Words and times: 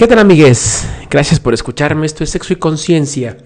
¿Qué 0.00 0.06
tal 0.08 0.18
amigues? 0.18 0.88
Gracias 1.10 1.38
por 1.38 1.54
escucharme. 1.54 2.06
Esto 2.06 2.24
es 2.24 2.30
Sexo 2.30 2.54
y 2.54 2.56
Conciencia, 2.56 3.36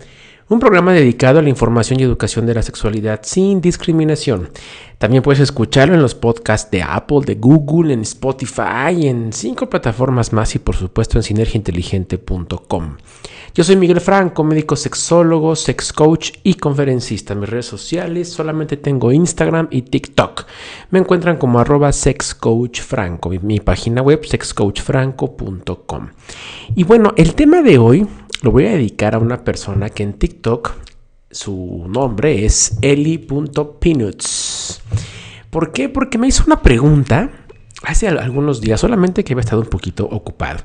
un 0.48 0.60
programa 0.60 0.92
dedicado 0.92 1.38
a 1.38 1.42
la 1.42 1.48
información 1.48 1.98
y 1.98 2.02
educación 2.02 2.44
de 2.44 2.54
la 2.54 2.62
sexualidad 2.62 3.20
sin 3.22 3.60
discriminación. 3.60 4.50
También 4.98 5.22
puedes 5.22 5.40
escucharlo 5.40 5.94
en 5.94 6.02
los 6.02 6.14
podcasts 6.14 6.70
de 6.70 6.82
Apple, 6.82 7.22
de 7.24 7.34
Google, 7.34 7.92
en 7.92 8.02
Spotify, 8.02 9.06
en 9.06 9.32
cinco 9.32 9.68
plataformas 9.68 10.32
más 10.32 10.54
y 10.54 10.58
por 10.58 10.76
supuesto 10.76 11.18
en 11.18 11.22
sinergiainteligente.com. 11.22 12.96
Yo 13.54 13.64
soy 13.64 13.76
Miguel 13.76 14.00
Franco, 14.00 14.44
médico 14.44 14.76
sexólogo, 14.76 15.56
sex 15.56 15.92
coach 15.92 16.32
y 16.42 16.54
conferencista. 16.54 17.32
En 17.32 17.40
mis 17.40 17.48
redes 17.48 17.66
sociales 17.66 18.28
solamente 18.28 18.76
tengo 18.76 19.12
Instagram 19.12 19.68
y 19.70 19.82
TikTok. 19.82 20.46
Me 20.90 20.98
encuentran 20.98 21.36
como 21.38 21.58
arroba 21.58 21.92
sexcoachfranco, 21.92 23.30
mi 23.42 23.60
página 23.60 24.02
web 24.02 24.24
sexcoachfranco.com. 24.24 26.08
Y 26.74 26.84
bueno, 26.84 27.14
el 27.16 27.34
tema 27.34 27.62
de 27.62 27.78
hoy 27.78 28.06
lo 28.42 28.50
voy 28.50 28.66
a 28.66 28.72
dedicar 28.72 29.14
a 29.14 29.18
una 29.18 29.42
persona 29.42 29.88
que 29.88 30.02
en 30.02 30.12
TikTok 30.14 30.33
su 31.30 31.84
nombre 31.88 32.44
es 32.44 32.76
eli.peanuts. 32.80 34.82
¿Por 35.50 35.72
qué? 35.72 35.88
Porque 35.88 36.18
me 36.18 36.28
hizo 36.28 36.44
una 36.46 36.62
pregunta 36.62 37.30
hace 37.82 38.06
algunos 38.08 38.60
días, 38.60 38.80
solamente 38.80 39.24
que 39.24 39.34
había 39.34 39.42
estado 39.42 39.62
un 39.62 39.68
poquito 39.68 40.04
ocupado. 40.04 40.60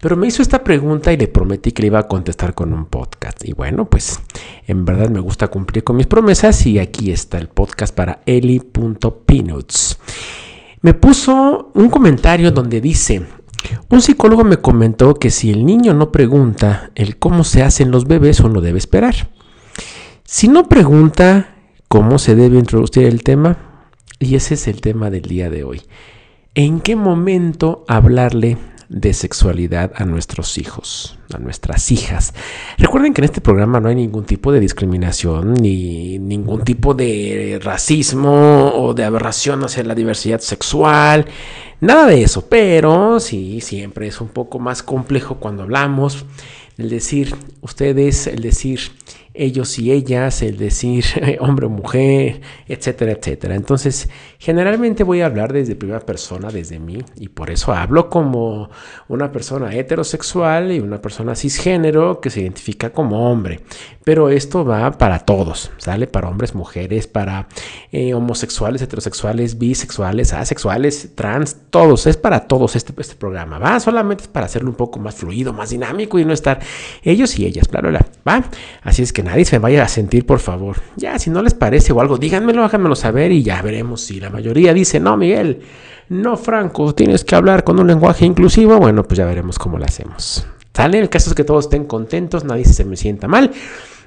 Pero 0.00 0.16
me 0.16 0.26
hizo 0.26 0.42
esta 0.42 0.64
pregunta 0.64 1.12
y 1.12 1.16
le 1.16 1.28
prometí 1.28 1.70
que 1.70 1.82
le 1.82 1.86
iba 1.86 2.00
a 2.00 2.08
contestar 2.08 2.54
con 2.54 2.72
un 2.72 2.86
podcast. 2.86 3.44
Y 3.44 3.52
bueno, 3.52 3.88
pues 3.88 4.20
en 4.66 4.84
verdad 4.84 5.10
me 5.10 5.20
gusta 5.20 5.46
cumplir 5.48 5.84
con 5.84 5.96
mis 5.96 6.08
promesas 6.08 6.66
y 6.66 6.80
aquí 6.80 7.12
está 7.12 7.38
el 7.38 7.48
podcast 7.48 7.94
para 7.94 8.20
eli.peanuts. 8.26 9.98
Me 10.80 10.94
puso 10.94 11.70
un 11.74 11.88
comentario 11.88 12.50
donde 12.50 12.80
dice, 12.80 13.22
un 13.88 14.00
psicólogo 14.00 14.44
me 14.44 14.58
comentó 14.58 15.14
que 15.14 15.30
si 15.30 15.50
el 15.50 15.64
niño 15.64 15.94
no 15.94 16.12
pregunta 16.12 16.90
el 16.94 17.18
cómo 17.18 17.44
se 17.44 17.62
hacen 17.62 17.90
los 17.90 18.06
bebés, 18.06 18.40
uno 18.40 18.60
debe 18.60 18.78
esperar. 18.78 19.30
Si 20.24 20.48
no 20.48 20.68
pregunta 20.68 21.56
cómo 21.88 22.18
se 22.18 22.34
debe 22.34 22.58
introducir 22.58 23.04
el 23.04 23.22
tema, 23.22 23.86
y 24.18 24.36
ese 24.36 24.54
es 24.54 24.68
el 24.68 24.80
tema 24.80 25.10
del 25.10 25.22
día 25.22 25.50
de 25.50 25.64
hoy. 25.64 25.82
¿En 26.54 26.80
qué 26.80 26.96
momento 26.96 27.84
hablarle 27.88 28.58
de 28.92 29.14
sexualidad 29.14 29.90
a 29.96 30.04
nuestros 30.04 30.58
hijos, 30.58 31.18
a 31.34 31.38
nuestras 31.38 31.90
hijas. 31.90 32.34
Recuerden 32.76 33.14
que 33.14 33.22
en 33.22 33.24
este 33.24 33.40
programa 33.40 33.80
no 33.80 33.88
hay 33.88 33.94
ningún 33.94 34.24
tipo 34.24 34.52
de 34.52 34.60
discriminación 34.60 35.54
ni 35.54 36.18
ningún 36.18 36.62
tipo 36.62 36.92
de 36.92 37.58
racismo 37.62 38.70
o 38.74 38.92
de 38.92 39.04
aberración 39.04 39.64
hacia 39.64 39.82
la 39.84 39.94
diversidad 39.94 40.40
sexual, 40.40 41.24
nada 41.82 42.06
de 42.06 42.22
eso, 42.22 42.48
pero 42.48 43.20
sí, 43.20 43.60
siempre 43.60 44.06
es 44.06 44.20
un 44.20 44.28
poco 44.28 44.58
más 44.58 44.82
complejo 44.82 45.36
cuando 45.36 45.64
hablamos, 45.64 46.24
el 46.78 46.88
decir 46.88 47.34
ustedes, 47.60 48.26
el 48.26 48.40
decir 48.40 48.80
ellos 49.34 49.78
y 49.78 49.92
ellas, 49.92 50.42
el 50.42 50.58
decir 50.58 51.04
hombre 51.40 51.66
o 51.66 51.70
mujer, 51.70 52.40
etcétera, 52.66 53.12
etcétera. 53.12 53.54
Entonces, 53.54 54.08
generalmente 54.38 55.04
voy 55.04 55.20
a 55.22 55.26
hablar 55.26 55.52
desde 55.52 55.74
primera 55.74 56.00
persona, 56.00 56.50
desde 56.50 56.78
mí, 56.78 56.98
y 57.16 57.28
por 57.28 57.50
eso 57.50 57.72
hablo 57.72 58.10
como 58.10 58.70
una 59.08 59.32
persona 59.32 59.74
heterosexual 59.74 60.72
y 60.72 60.80
una 60.80 61.00
persona 61.00 61.34
cisgénero 61.34 62.20
que 62.20 62.30
se 62.30 62.40
identifica 62.42 62.90
como 62.90 63.30
hombre. 63.30 63.60
Pero 64.04 64.28
esto 64.28 64.64
va 64.64 64.90
para 64.92 65.20
todos, 65.20 65.70
¿sale? 65.78 66.06
Para 66.06 66.28
hombres, 66.28 66.54
mujeres, 66.54 67.06
para 67.06 67.48
eh, 67.92 68.14
homosexuales, 68.14 68.82
heterosexuales, 68.82 69.58
bisexuales, 69.58 70.32
asexuales, 70.32 71.10
trans, 71.14 71.56
todos. 71.72 72.06
Es 72.06 72.16
para 72.16 72.46
todos 72.46 72.76
este, 72.76 72.92
este 72.98 73.16
programa, 73.16 73.58
¿va? 73.58 73.80
Solamente 73.80 74.24
es 74.24 74.28
para 74.28 74.46
hacerlo 74.46 74.70
un 74.70 74.76
poco 74.76 75.00
más 75.00 75.16
fluido, 75.16 75.52
más 75.52 75.70
dinámico 75.70 76.18
y 76.20 76.24
no 76.24 76.32
estar 76.32 76.60
ellos 77.02 77.36
y 77.38 77.46
ellas, 77.46 77.66
bla, 77.68 77.80
bla, 77.80 77.90
bla, 77.90 78.06
¿va? 78.28 78.44
Así 78.82 79.02
es 79.02 79.12
que 79.12 79.24
nadie 79.24 79.44
se 79.44 79.58
vaya 79.58 79.82
a 79.82 79.88
sentir, 79.88 80.24
por 80.24 80.38
favor. 80.38 80.76
Ya, 80.96 81.18
si 81.18 81.30
no 81.30 81.42
les 81.42 81.54
parece 81.54 81.92
o 81.92 82.00
algo, 82.00 82.18
díganmelo, 82.18 82.62
háganmelo 82.62 82.94
saber 82.94 83.32
y 83.32 83.42
ya 83.42 83.60
veremos 83.62 84.02
si 84.02 84.20
la 84.20 84.30
mayoría 84.30 84.74
dice, 84.74 85.00
no, 85.00 85.16
Miguel, 85.16 85.62
no, 86.10 86.36
Franco, 86.36 86.94
tienes 86.94 87.24
que 87.24 87.34
hablar 87.34 87.64
con 87.64 87.80
un 87.80 87.86
lenguaje 87.86 88.26
inclusivo. 88.26 88.78
Bueno, 88.78 89.02
pues 89.02 89.16
ya 89.16 89.24
veremos 89.24 89.58
cómo 89.58 89.78
lo 89.78 89.84
hacemos. 89.86 90.46
¿Sale? 90.74 90.98
El 90.98 91.08
caso 91.08 91.30
es 91.30 91.34
que 91.34 91.44
todos 91.44 91.64
estén 91.64 91.86
contentos, 91.86 92.44
nadie 92.44 92.66
se 92.66 92.84
me 92.84 92.96
sienta 92.96 93.28
mal. 93.28 93.50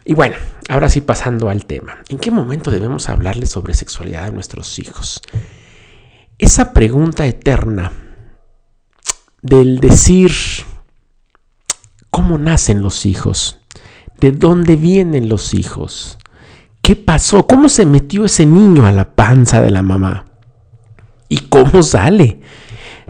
Y 0.06 0.14
bueno, 0.14 0.36
ahora 0.70 0.88
sí 0.88 1.02
pasando 1.02 1.50
al 1.50 1.66
tema. 1.66 1.98
¿En 2.10 2.20
qué 2.20 2.30
momento 2.30 2.70
debemos 2.70 3.10
hablarles 3.10 3.50
sobre 3.50 3.74
sexualidad 3.74 4.26
a 4.26 4.30
nuestros 4.30 4.78
hijos? 4.78 5.20
Esa 6.38 6.74
pregunta 6.74 7.26
eterna 7.26 7.94
del 9.42 9.80
decir, 9.80 10.34
¿cómo 12.10 12.38
nacen 12.38 12.82
los 12.82 13.06
hijos? 13.06 13.62
¿De 14.20 14.34
dónde 14.34 14.76
vienen 14.76 15.30
los 15.30 15.54
hijos? 15.54 16.18
¿Qué 16.82 16.98
pasó? 16.98 17.48
¿Cómo 17.48 17.70
se 17.70 17.86
metió 17.86 18.26
ese 18.26 18.46
niño 18.46 18.86
a 18.86 18.92
la 18.92 19.16
panza 19.16 19.62
de 19.62 19.72
la 19.72 19.82
mamá? 19.82 20.26
¿Y 21.30 21.38
cómo 21.48 21.82
sale? 21.84 22.42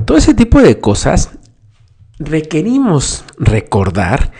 Todo 0.06 0.20
ese 0.20 0.36
tipo 0.36 0.62
de 0.62 0.80
cosas 0.80 1.32
requerimos 2.20 3.26
recordar 3.40 4.34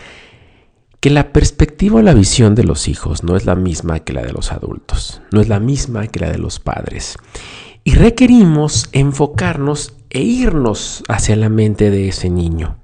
que 1.00 1.10
la 1.10 1.32
perspectiva 1.32 1.98
o 1.98 2.02
la 2.02 2.14
visión 2.14 2.54
de 2.54 2.62
los 2.62 2.86
hijos 2.86 3.24
no 3.24 3.36
es 3.36 3.46
la 3.46 3.56
misma 3.56 3.98
que 4.00 4.12
la 4.12 4.22
de 4.22 4.32
los 4.32 4.52
adultos, 4.52 5.22
no 5.32 5.40
es 5.40 5.48
la 5.48 5.58
misma 5.58 6.06
que 6.06 6.20
la 6.20 6.30
de 6.30 6.38
los 6.38 6.60
padres. 6.60 7.16
Y 7.86 7.94
requerimos 7.94 8.88
enfocarnos 8.90 9.94
e 10.10 10.20
irnos 10.20 11.04
hacia 11.06 11.36
la 11.36 11.48
mente 11.48 11.88
de 11.88 12.08
ese 12.08 12.28
niño 12.30 12.78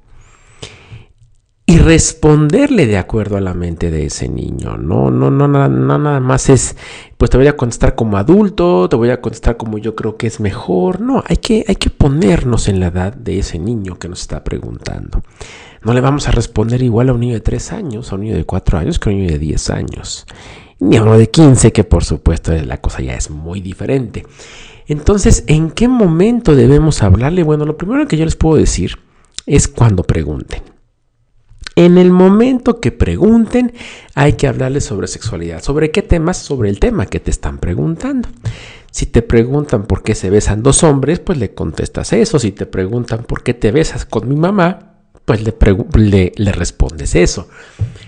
y 1.66 1.78
responderle 1.78 2.86
de 2.86 2.98
acuerdo 2.98 3.36
a 3.36 3.40
la 3.40 3.52
mente 3.52 3.90
de 3.90 4.06
ese 4.06 4.28
niño. 4.28 4.76
No, 4.76 5.10
no, 5.10 5.28
no, 5.28 5.48
no, 5.48 5.68
nada 5.68 6.20
más 6.20 6.48
es, 6.50 6.76
pues 7.16 7.32
te 7.32 7.36
voy 7.36 7.48
a 7.48 7.56
contestar 7.56 7.96
como 7.96 8.16
adulto, 8.16 8.88
te 8.88 8.94
voy 8.94 9.10
a 9.10 9.20
contestar 9.20 9.56
como 9.56 9.78
yo 9.78 9.96
creo 9.96 10.16
que 10.16 10.28
es 10.28 10.38
mejor. 10.38 11.00
No, 11.00 11.24
hay 11.26 11.38
que, 11.38 11.64
hay 11.66 11.74
que 11.74 11.90
ponernos 11.90 12.69
en 12.69 12.78
la 12.78 12.86
edad 12.86 13.12
de 13.12 13.40
ese 13.40 13.58
niño 13.58 13.98
que 13.98 14.08
nos 14.08 14.20
está 14.20 14.44
preguntando. 14.44 15.24
No 15.82 15.94
le 15.94 16.00
vamos 16.00 16.28
a 16.28 16.30
responder 16.30 16.80
igual 16.80 17.08
a 17.08 17.12
un 17.12 17.20
niño 17.20 17.34
de 17.34 17.40
3 17.40 17.72
años, 17.72 18.12
a 18.12 18.14
un 18.14 18.20
niño 18.20 18.36
de 18.36 18.44
4 18.44 18.78
años, 18.78 19.00
que 19.00 19.08
a 19.08 19.12
un 19.12 19.19
niño 19.19 19.32
de 19.32 19.40
10 19.40 19.70
años. 19.70 20.26
Ni 20.78 20.96
a 20.96 21.02
uno 21.02 21.19
de 21.19 21.28
15, 21.28 21.72
que 21.72 21.82
por 21.82 22.04
supuesto 22.04 22.52
la 22.52 22.80
cosa 22.80 23.02
ya 23.02 23.14
es 23.14 23.30
muy 23.30 23.60
diferente. 23.60 24.24
Entonces, 24.92 25.44
¿en 25.47 25.70
qué 25.70 25.88
momento 25.88 26.54
debemos 26.54 27.03
hablarle? 27.03 27.42
Bueno, 27.42 27.64
lo 27.64 27.78
primero 27.78 28.06
que 28.06 28.19
yo 28.19 28.26
les 28.26 28.36
puedo 28.36 28.56
decir 28.56 28.98
es 29.47 29.66
cuando 29.66 30.03
pregunten. 30.03 30.62
En 31.76 31.97
el 31.97 32.10
momento 32.10 32.78
que 32.78 32.92
pregunten, 32.92 33.72
hay 34.14 34.34
que 34.34 34.47
hablarles 34.47 34.84
sobre 34.84 35.06
sexualidad. 35.06 35.62
¿Sobre 35.62 35.91
qué 35.91 36.02
temas? 36.02 36.36
Sobre 36.36 36.69
el 36.69 36.78
tema 36.78 37.06
que 37.06 37.20
te 37.20 37.31
están 37.31 37.56
preguntando. 37.56 38.28
Si 38.91 39.06
te 39.06 39.22
preguntan 39.22 39.84
por 39.84 40.02
qué 40.02 40.14
se 40.14 40.28
besan 40.28 40.62
dos 40.62 40.84
hombres, 40.84 41.20
pues 41.20 41.38
le 41.38 41.54
contestas 41.54 42.12
eso. 42.12 42.38
Si 42.38 42.52
te 42.52 42.66
preguntan 42.66 43.25
por 43.25 43.42
qué 43.42 43.54
te 43.54 43.72
besas 43.72 44.04
con 44.04 44.28
mi 44.28 44.36
mamá, 44.36 44.91
pues 45.24 45.42
le, 45.42 46.32
le, 46.36 46.52
respondes 46.52 47.14
eso. 47.14 47.48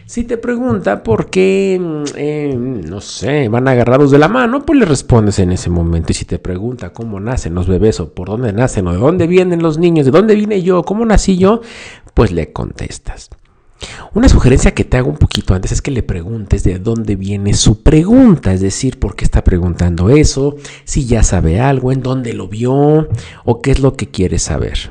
Si 0.07 0.25
te 0.25 0.37
pregunta 0.37 1.03
por 1.03 1.31
qué, 1.31 1.79
mm, 1.81 2.05
eh, 2.17 2.55
no 2.57 3.01
sé, 3.01 3.49
van 3.49 3.69
agarrados 3.69 4.11
de 4.11 4.19
la 4.19 4.29
mano, 4.29 4.65
pues 4.65 4.79
le 4.79 4.85
respondes 4.85 5.39
en 5.39 5.53
ese 5.53 5.71
momento. 5.71 6.13
Y 6.13 6.15
si 6.15 6.25
te 6.25 6.39
pregunta 6.39 6.93
cómo 6.93 7.21
nacen 7.21 7.55
los 7.55 7.69
bebés 7.69 8.01
o 8.01 8.13
por 8.13 8.29
dónde 8.29 8.53
nacen 8.53 8.87
o 8.89 8.93
de 8.93 8.99
dónde 8.99 9.27
vienen 9.27 9.63
los 9.63 9.79
niños, 9.79 10.07
de 10.07 10.13
dónde 10.13 10.35
vine 10.35 10.63
yo, 10.63 10.83
cómo 10.83 11.07
nací 11.07 11.39
yo, 11.39 11.61
pues 12.15 12.33
le 12.33 12.53
contestas. 12.53 13.31
Una 14.15 14.29
sugerencia 14.29 14.75
que 14.75 14.85
te 14.85 14.97
hago 14.97 15.11
un 15.11 15.17
poquito 15.17 15.55
antes 15.55 15.73
es 15.73 15.83
que 15.83 15.91
le 15.91 16.03
preguntes 16.03 16.65
de 16.65 16.79
dónde 16.79 17.17
viene 17.17 17.55
su 17.55 17.83
pregunta, 17.83 18.53
es 18.53 18.61
decir, 18.61 18.99
por 18.99 19.15
qué 19.15 19.25
está 19.25 19.45
preguntando 19.45 20.11
eso, 20.11 20.57
si 20.85 21.07
ya 21.07 21.23
sabe 21.23 21.61
algo, 21.61 21.93
en 21.93 22.03
dónde 22.03 22.33
lo 22.33 22.49
vio 22.49 23.09
o 23.45 23.63
qué 23.63 23.73
es 23.73 23.81
lo 23.81 23.95
que 23.95 24.09
quiere 24.09 24.39
saber. 24.39 24.91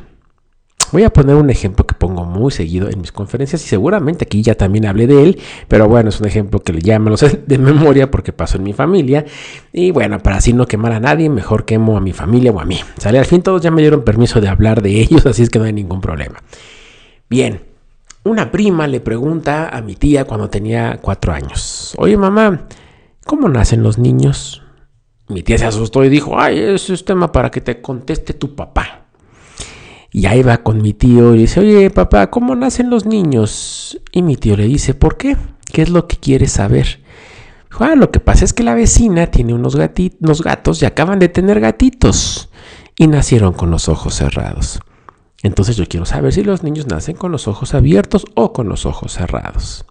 Voy 0.94 1.04
a 1.06 1.10
poner 1.12 1.36
un 1.36 1.50
ejemplo 1.50 1.88
que 1.88 1.96
pongo 1.96 2.24
muy 2.24 2.52
seguido 2.52 2.88
en 2.88 3.02
mis 3.02 3.12
conferencias 3.12 3.66
y 3.66 3.68
seguramente 3.68 4.26
aquí 4.26 4.44
ya 4.44 4.54
también 4.54 4.86
hablé 4.86 5.08
de 5.08 5.24
él, 5.24 5.40
pero 5.68 5.90
bueno, 5.90 6.10
es 6.10 6.20
un 6.20 6.28
ejemplo 6.28 6.60
que 6.60 6.80
ya 6.80 7.00
me 7.00 7.10
lo 7.10 7.18
sé 7.18 7.42
de 7.48 7.58
memoria 7.58 8.12
porque 8.12 8.32
pasó 8.32 8.58
en 8.58 8.64
mi 8.64 8.74
familia. 8.74 9.26
Y 9.72 9.90
bueno, 9.90 10.20
para 10.20 10.36
así 10.36 10.54
no 10.54 10.68
quemar 10.68 10.92
a 10.92 11.00
nadie, 11.00 11.32
mejor 11.32 11.66
quemo 11.66 11.98
a 11.98 12.00
mi 12.00 12.14
familia 12.14 12.52
o 12.52 12.60
a 12.60 12.66
mí. 12.66 12.80
Sale, 13.00 13.18
al 13.18 13.26
fin 13.26 13.42
todos 13.42 13.60
ya 13.64 13.72
me 13.72 13.82
dieron 13.82 14.04
permiso 14.04 14.40
de 14.40 14.50
hablar 14.50 14.84
de 14.84 15.02
ellos, 15.02 15.26
así 15.26 15.42
es 15.42 15.50
que 15.50 15.58
no 15.58 15.66
hay 15.66 15.74
ningún 15.74 16.00
problema. 16.00 16.44
Bien, 17.28 17.62
una 18.24 18.52
prima 18.52 18.86
le 18.86 19.00
pregunta 19.00 19.70
a 19.70 19.82
mi 19.82 19.96
tía 19.96 20.26
cuando 20.26 20.52
tenía 20.52 21.00
cuatro 21.02 21.34
años, 21.34 21.96
oye 21.98 22.18
mamá, 22.18 22.68
¿cómo 23.26 23.50
nacen 23.50 23.82
los 23.82 23.98
niños? 23.98 24.62
Mi 25.28 25.42
tía 25.42 25.58
se 25.58 25.66
asustó 25.66 26.06
y 26.06 26.10
dijo, 26.10 26.40
ay, 26.40 26.60
ese 26.60 26.94
es 26.94 27.04
tema 27.04 27.32
para 27.32 27.50
que 27.50 27.62
te 27.62 27.82
conteste 27.82 28.36
tu 28.36 28.56
papá. 28.56 29.03
Y 30.14 30.28
ahí 30.28 30.44
va 30.44 30.60
con 30.60 30.80
mi 30.80 30.94
tío 30.94 31.34
y 31.34 31.40
dice, 31.40 31.60
oye 31.60 31.90
papá, 31.90 32.30
¿cómo 32.30 32.56
nacen 32.56 32.92
los 32.92 33.08
niños? 33.08 34.00
Y 34.12 34.22
mi 34.22 34.38
tío 34.38 34.56
le 34.56 34.66
dice, 34.66 34.94
¿por 34.94 35.18
qué? 35.18 35.36
¿Qué 35.66 35.82
es 35.82 35.90
lo 35.90 36.08
que 36.08 36.18
quieres 36.18 36.52
saber? 36.52 37.02
Ah, 37.80 37.96
lo 37.96 38.12
que 38.12 38.20
pasa 38.20 38.46
es 38.46 38.54
que 38.54 38.62
la 38.62 38.76
vecina 38.76 39.32
tiene 39.32 39.56
unos, 39.56 39.76
unos 39.76 40.44
gatos 40.44 40.82
y 40.82 40.86
acaban 40.86 41.18
de 41.18 41.30
tener 41.30 41.60
gatitos 41.60 42.50
y 42.96 43.08
nacieron 43.08 43.54
con 43.54 43.72
los 43.72 43.90
ojos 43.90 44.14
cerrados. 44.14 44.80
Entonces 45.42 45.76
yo 45.76 45.86
quiero 45.88 46.06
saber 46.06 46.32
si 46.32 46.44
los 46.44 46.62
niños 46.62 46.86
nacen 46.86 47.16
con 47.16 47.32
los 47.32 47.48
ojos 47.48 47.74
abiertos 47.74 48.26
o 48.36 48.54
con 48.54 48.70
los 48.70 48.86
ojos 48.86 49.14
cerrados. 49.14 49.86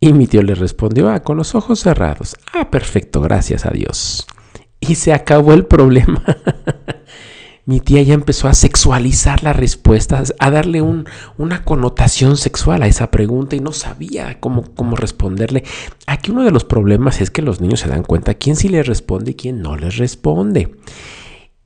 Y 0.00 0.12
mi 0.12 0.26
tío 0.26 0.42
le 0.42 0.56
respondió, 0.56 1.08
ah, 1.08 1.20
con 1.20 1.36
los 1.36 1.54
ojos 1.54 1.78
cerrados. 1.78 2.34
Ah, 2.52 2.68
perfecto, 2.68 3.20
gracias 3.20 3.64
a 3.64 3.70
Dios. 3.70 4.26
Y 4.80 4.96
se 4.96 5.12
acabó 5.12 5.52
el 5.52 5.66
problema. 5.66 6.24
mi 7.66 7.80
tía 7.80 8.02
ya 8.02 8.14
empezó 8.14 8.48
a 8.48 8.54
sexualizar 8.54 9.42
las 9.42 9.56
respuestas, 9.56 10.34
a 10.38 10.50
darle 10.50 10.82
una 10.82 11.64
connotación 11.64 12.36
sexual 12.36 12.82
a 12.82 12.86
esa 12.86 13.10
pregunta 13.10 13.56
y 13.56 13.60
no 13.60 13.72
sabía 13.72 14.40
cómo, 14.40 14.74
cómo 14.74 14.96
responderle. 14.96 15.64
Aquí 16.06 16.30
uno 16.30 16.44
de 16.44 16.50
los 16.50 16.64
problemas 16.64 17.20
es 17.20 17.30
que 17.30 17.42
los 17.42 17.60
niños 17.60 17.80
se 17.80 17.88
dan 17.88 18.02
cuenta 18.02 18.34
quién 18.34 18.56
sí 18.56 18.68
les 18.68 18.86
responde 18.86 19.32
y 19.32 19.34
quién 19.34 19.62
no 19.62 19.76
les 19.76 19.98
responde. 19.98 20.74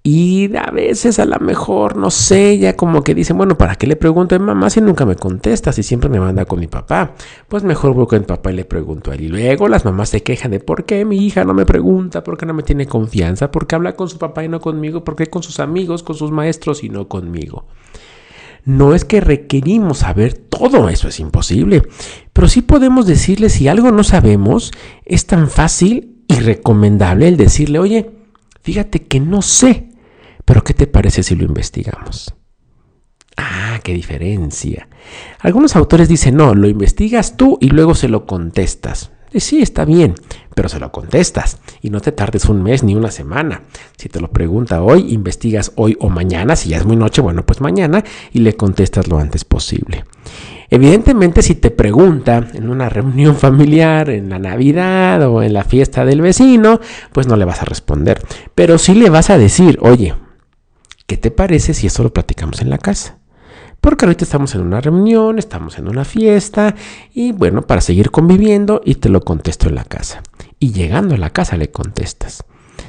Y 0.06 0.54
a 0.54 0.70
veces 0.70 1.18
a 1.18 1.24
lo 1.24 1.38
mejor, 1.40 1.96
no 1.96 2.10
sé, 2.10 2.58
ya 2.58 2.76
como 2.76 3.02
que 3.02 3.14
dicen, 3.14 3.38
bueno, 3.38 3.56
¿para 3.56 3.76
qué 3.76 3.86
le 3.86 3.96
pregunto 3.96 4.34
a 4.34 4.38
mi 4.38 4.44
mamá 4.44 4.68
si 4.68 4.82
nunca 4.82 5.06
me 5.06 5.16
contesta, 5.16 5.72
si 5.72 5.82
siempre 5.82 6.10
me 6.10 6.20
manda 6.20 6.44
con 6.44 6.60
mi 6.60 6.66
papá? 6.66 7.14
Pues 7.48 7.64
mejor 7.64 7.94
voy 7.94 8.06
con 8.06 8.18
mi 8.18 8.26
papá 8.26 8.52
y 8.52 8.56
le 8.56 8.66
pregunto 8.66 9.10
a 9.10 9.14
él. 9.14 9.22
Y 9.22 9.28
luego 9.28 9.66
las 9.66 9.86
mamás 9.86 10.10
se 10.10 10.22
quejan 10.22 10.50
de 10.50 10.60
por 10.60 10.84
qué 10.84 11.06
mi 11.06 11.24
hija 11.24 11.44
no 11.44 11.54
me 11.54 11.64
pregunta, 11.64 12.22
por 12.22 12.36
qué 12.36 12.44
no 12.44 12.52
me 12.52 12.62
tiene 12.62 12.84
confianza, 12.84 13.50
por 13.50 13.66
qué 13.66 13.76
habla 13.76 13.96
con 13.96 14.10
su 14.10 14.18
papá 14.18 14.44
y 14.44 14.48
no 14.50 14.60
conmigo, 14.60 15.04
por 15.04 15.16
qué 15.16 15.28
con 15.28 15.42
sus 15.42 15.58
amigos, 15.58 16.02
con 16.02 16.16
sus 16.16 16.30
maestros 16.30 16.84
y 16.84 16.90
no 16.90 17.08
conmigo. 17.08 17.64
No 18.66 18.94
es 18.94 19.06
que 19.06 19.22
requerimos 19.22 20.00
saber 20.00 20.34
todo, 20.34 20.90
eso 20.90 21.08
es 21.08 21.18
imposible, 21.18 21.82
pero 22.34 22.48
sí 22.48 22.60
podemos 22.60 23.06
decirle 23.06 23.48
si 23.48 23.68
algo 23.68 23.90
no 23.90 24.04
sabemos, 24.04 24.70
es 25.06 25.24
tan 25.24 25.48
fácil 25.48 26.22
y 26.28 26.40
recomendable 26.40 27.26
el 27.26 27.38
decirle, 27.38 27.78
oye, 27.78 28.10
fíjate 28.60 29.04
que 29.04 29.18
no 29.18 29.40
sé 29.40 29.93
pero 30.44 30.62
¿qué 30.62 30.74
te 30.74 30.86
parece 30.86 31.22
si 31.22 31.34
lo 31.34 31.44
investigamos? 31.44 32.34
Ah, 33.36 33.80
qué 33.82 33.92
diferencia. 33.92 34.88
Algunos 35.40 35.76
autores 35.76 36.08
dicen, 36.08 36.36
no, 36.36 36.54
lo 36.54 36.68
investigas 36.68 37.36
tú 37.36 37.58
y 37.60 37.68
luego 37.68 37.94
se 37.94 38.08
lo 38.08 38.26
contestas. 38.26 39.10
Sí, 39.36 39.60
está 39.60 39.84
bien, 39.84 40.14
pero 40.54 40.68
se 40.68 40.78
lo 40.78 40.92
contestas 40.92 41.58
y 41.82 41.90
no 41.90 42.00
te 42.00 42.12
tardes 42.12 42.44
un 42.44 42.62
mes 42.62 42.84
ni 42.84 42.94
una 42.94 43.10
semana. 43.10 43.62
Si 43.96 44.08
te 44.08 44.20
lo 44.20 44.30
pregunta 44.30 44.80
hoy, 44.82 45.12
investigas 45.12 45.72
hoy 45.74 45.96
o 45.98 46.08
mañana. 46.08 46.54
Si 46.54 46.68
ya 46.68 46.76
es 46.76 46.86
muy 46.86 46.94
noche, 46.94 47.20
bueno, 47.20 47.44
pues 47.44 47.60
mañana 47.60 48.04
y 48.32 48.40
le 48.40 48.54
contestas 48.54 49.08
lo 49.08 49.18
antes 49.18 49.44
posible. 49.44 50.04
Evidentemente, 50.70 51.42
si 51.42 51.56
te 51.56 51.72
pregunta 51.72 52.48
en 52.54 52.68
una 52.68 52.88
reunión 52.88 53.34
familiar, 53.38 54.08
en 54.10 54.28
la 54.28 54.38
Navidad 54.38 55.28
o 55.28 55.42
en 55.42 55.52
la 55.52 55.64
fiesta 55.64 56.04
del 56.04 56.20
vecino, 56.20 56.80
pues 57.12 57.26
no 57.26 57.36
le 57.36 57.44
vas 57.44 57.60
a 57.60 57.64
responder. 57.64 58.22
Pero 58.54 58.78
sí 58.78 58.94
le 58.94 59.10
vas 59.10 59.30
a 59.30 59.38
decir, 59.38 59.78
oye, 59.82 60.14
¿Qué 61.14 61.18
te 61.18 61.30
parece 61.30 61.74
si 61.74 61.86
esto 61.86 62.02
lo 62.02 62.12
platicamos 62.12 62.60
en 62.60 62.70
la 62.70 62.76
casa? 62.76 63.18
Porque 63.80 64.04
ahorita 64.04 64.24
estamos 64.24 64.52
en 64.56 64.62
una 64.62 64.80
reunión, 64.80 65.38
estamos 65.38 65.78
en 65.78 65.86
una 65.86 66.04
fiesta 66.04 66.74
y 67.14 67.30
bueno, 67.30 67.62
para 67.62 67.80
seguir 67.80 68.10
conviviendo 68.10 68.80
y 68.84 68.96
te 68.96 69.08
lo 69.08 69.20
contesto 69.20 69.68
en 69.68 69.76
la 69.76 69.84
casa. 69.84 70.24
Y 70.58 70.72
llegando 70.72 71.14
a 71.14 71.18
la 71.18 71.30
casa 71.30 71.56
le 71.56 71.70
contestas. 71.70 72.42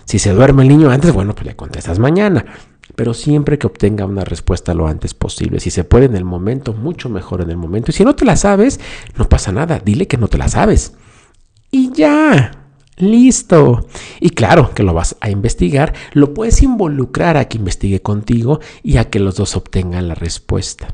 Si 0.06 0.18
se 0.18 0.32
duerme 0.32 0.64
el 0.64 0.70
niño 0.70 0.90
antes, 0.90 1.14
bueno, 1.14 1.36
pues 1.36 1.46
le 1.46 1.56
contestas 1.56 2.00
mañana. 2.00 2.48
Pero 2.96 3.14
siempre 3.14 3.60
que 3.60 3.68
obtenga 3.68 4.08
una 4.08 4.24
respuesta 4.24 4.74
lo 4.74 4.88
antes 4.88 5.14
posible. 5.14 5.60
Si 5.60 5.70
se 5.70 5.84
puede 5.84 6.06
en 6.06 6.16
el 6.16 6.26
momento, 6.26 6.74
mucho 6.74 7.10
mejor 7.10 7.42
en 7.42 7.52
el 7.52 7.58
momento. 7.58 7.92
Y 7.92 7.94
si 7.94 8.04
no 8.04 8.16
te 8.16 8.26
la 8.26 8.38
sabes, 8.38 8.80
no 9.20 9.30
pasa 9.30 9.52
nada. 9.52 9.80
Dile 9.86 10.08
que 10.08 10.18
no 10.18 10.30
te 10.30 10.40
la 10.40 10.50
sabes. 10.50 10.94
Y 11.70 11.94
ya. 11.94 12.65
Listo. 12.98 13.88
Y 14.22 14.30
claro 14.30 14.74
que 14.74 14.84
lo 14.84 14.94
vas 14.94 15.18
a 15.20 15.30
investigar, 15.30 15.94
lo 16.14 16.34
puedes 16.34 16.62
involucrar 16.62 17.36
a 17.38 17.46
que 17.46 17.58
investigue 17.58 18.02
contigo 18.02 18.60
y 18.84 18.98
a 18.98 19.10
que 19.10 19.20
los 19.20 19.36
dos 19.36 19.56
obtengan 19.56 20.08
la 20.08 20.16
respuesta. 20.16 20.88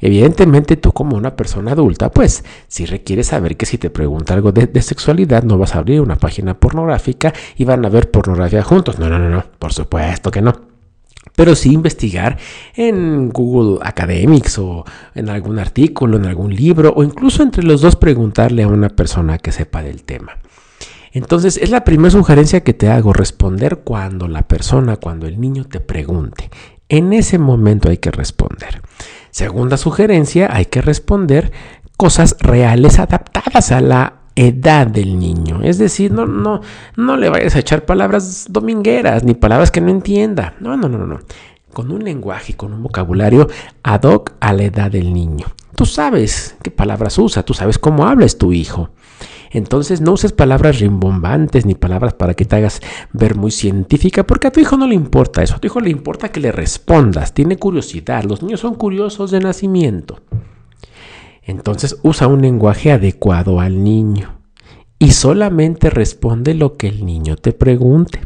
Evidentemente 0.00 0.76
tú 0.76 0.92
como 0.92 1.16
una 1.16 1.36
persona 1.36 1.72
adulta, 1.72 2.10
pues 2.10 2.44
si 2.68 2.86
requieres 2.86 3.28
saber 3.28 3.56
que 3.56 3.66
si 3.66 3.78
te 3.78 3.90
pregunta 3.90 4.34
algo 4.34 4.52
de, 4.52 4.82
sexualidad 4.82 5.42
no 5.42 5.58
vas 5.58 5.74
a 5.74 5.78
abrir 5.78 6.00
una 6.00 6.16
página 6.16 6.58
pornográfica 6.58 7.32
y 7.56 7.64
van 7.64 7.84
a 7.84 7.88
ver 7.88 8.10
pornografía 8.10 8.62
juntos. 8.62 8.98
No, 8.98 9.08
no, 9.08 9.18
no, 9.18 9.30
no, 9.30 9.44
por 9.58 9.72
supuesto 9.72 10.30
que 10.30 10.42
no. 10.42 10.52
Pero 11.34 11.54
sí 11.54 11.72
investigar 11.72 12.38
en 12.74 13.30
Google 13.30 13.78
Academics 13.82 14.58
o 14.58 14.84
en 15.14 15.28
algún 15.28 15.58
artículo, 15.58 16.18
en 16.18 16.26
algún 16.26 16.54
libro 16.54 16.92
o 16.94 17.02
incluso 17.02 17.42
entre 17.42 17.62
los 17.62 17.80
dos 17.80 17.96
preguntarle 17.96 18.62
a 18.62 18.68
una 18.68 18.90
persona 18.90 19.38
que 19.38 19.52
sepa 19.52 19.82
del 19.82 20.02
tema. 20.02 20.38
Entonces, 21.12 21.56
es 21.56 21.70
la 21.70 21.84
primera 21.84 22.10
sugerencia 22.10 22.62
que 22.62 22.74
te 22.74 22.88
hago, 22.88 23.12
responder 23.12 23.78
cuando 23.78 24.28
la 24.28 24.42
persona, 24.42 24.96
cuando 24.96 25.26
el 25.26 25.40
niño 25.40 25.64
te 25.64 25.80
pregunte. 25.80 26.50
En 26.88 27.12
ese 27.12 27.38
momento 27.38 27.88
hay 27.88 27.98
que 27.98 28.10
responder. 28.10 28.82
Segunda 29.30 29.76
sugerencia, 29.76 30.48
hay 30.52 30.66
que 30.66 30.82
responder 30.82 31.52
cosas 31.96 32.36
reales 32.40 32.98
adaptadas 32.98 33.72
a 33.72 33.80
la 33.80 34.14
edad 34.34 34.86
del 34.86 35.18
niño. 35.18 35.60
Es 35.62 35.78
decir, 35.78 36.12
no, 36.12 36.26
no, 36.26 36.60
no 36.96 37.16
le 37.16 37.28
vayas 37.28 37.56
a 37.56 37.60
echar 37.60 37.84
palabras 37.84 38.46
domingueras 38.48 39.24
ni 39.24 39.34
palabras 39.34 39.70
que 39.70 39.80
no 39.80 39.90
entienda. 39.90 40.54
No, 40.60 40.76
no, 40.76 40.88
no, 40.88 41.06
no. 41.06 41.20
Con 41.72 41.92
un 41.92 42.02
lenguaje 42.02 42.54
con 42.54 42.72
un 42.72 42.82
vocabulario 42.82 43.48
ad 43.82 44.02
hoc 44.04 44.32
a 44.40 44.52
la 44.52 44.64
edad 44.64 44.90
del 44.90 45.12
niño. 45.12 45.46
Tú 45.76 45.86
sabes 45.86 46.56
qué 46.62 46.70
palabras 46.70 47.18
usa, 47.18 47.42
tú 47.42 47.54
sabes 47.54 47.78
cómo 47.78 48.06
habla 48.06 48.26
tu 48.28 48.52
hijo. 48.52 48.90
Entonces 49.50 50.00
no 50.00 50.12
uses 50.12 50.32
palabras 50.32 50.78
rimbombantes 50.78 51.66
ni 51.66 51.74
palabras 51.74 52.14
para 52.14 52.34
que 52.34 52.44
te 52.44 52.56
hagas 52.56 52.80
ver 53.12 53.34
muy 53.34 53.50
científica, 53.50 54.24
porque 54.24 54.46
a 54.46 54.52
tu 54.52 54.60
hijo 54.60 54.76
no 54.76 54.86
le 54.86 54.94
importa 54.94 55.42
eso. 55.42 55.56
A 55.56 55.58
tu 55.58 55.66
hijo 55.66 55.80
le 55.80 55.90
importa 55.90 56.30
que 56.30 56.40
le 56.40 56.52
respondas. 56.52 57.34
Tiene 57.34 57.56
curiosidad. 57.56 58.24
Los 58.24 58.42
niños 58.42 58.60
son 58.60 58.74
curiosos 58.74 59.30
de 59.30 59.40
nacimiento. 59.40 60.20
Entonces 61.42 61.98
usa 62.02 62.28
un 62.28 62.42
lenguaje 62.42 62.92
adecuado 62.92 63.60
al 63.60 63.82
niño 63.82 64.38
y 65.00 65.12
solamente 65.12 65.90
responde 65.90 66.54
lo 66.54 66.76
que 66.76 66.86
el 66.86 67.04
niño 67.04 67.36
te 67.36 67.52
pregunte. 67.52 68.20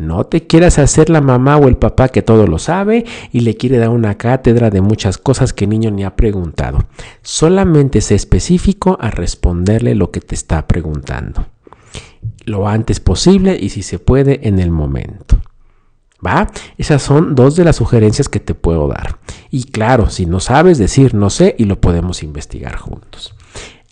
No 0.00 0.24
te 0.24 0.46
quieras 0.46 0.78
hacer 0.78 1.10
la 1.10 1.20
mamá 1.20 1.58
o 1.58 1.68
el 1.68 1.76
papá 1.76 2.08
que 2.08 2.22
todo 2.22 2.46
lo 2.46 2.58
sabe 2.58 3.04
y 3.32 3.40
le 3.40 3.58
quiere 3.58 3.76
dar 3.76 3.90
una 3.90 4.16
cátedra 4.16 4.70
de 4.70 4.80
muchas 4.80 5.18
cosas 5.18 5.52
que 5.52 5.64
el 5.64 5.70
niño 5.70 5.90
ni 5.90 6.04
ha 6.04 6.16
preguntado. 6.16 6.86
Solamente 7.20 8.00
sé 8.00 8.14
específico 8.14 8.96
a 8.98 9.10
responderle 9.10 9.94
lo 9.94 10.10
que 10.10 10.22
te 10.22 10.34
está 10.34 10.66
preguntando. 10.66 11.48
Lo 12.46 12.66
antes 12.66 12.98
posible 12.98 13.58
y 13.60 13.68
si 13.68 13.82
se 13.82 13.98
puede 13.98 14.48
en 14.48 14.58
el 14.58 14.70
momento. 14.70 15.38
¿Va? 16.26 16.50
Esas 16.78 17.02
son 17.02 17.34
dos 17.34 17.54
de 17.56 17.64
las 17.64 17.76
sugerencias 17.76 18.30
que 18.30 18.40
te 18.40 18.54
puedo 18.54 18.88
dar. 18.88 19.18
Y 19.50 19.64
claro, 19.64 20.08
si 20.08 20.24
no 20.24 20.40
sabes 20.40 20.78
decir 20.78 21.12
no 21.12 21.28
sé 21.28 21.54
y 21.58 21.64
lo 21.64 21.78
podemos 21.78 22.22
investigar 22.22 22.76
juntos. 22.76 23.34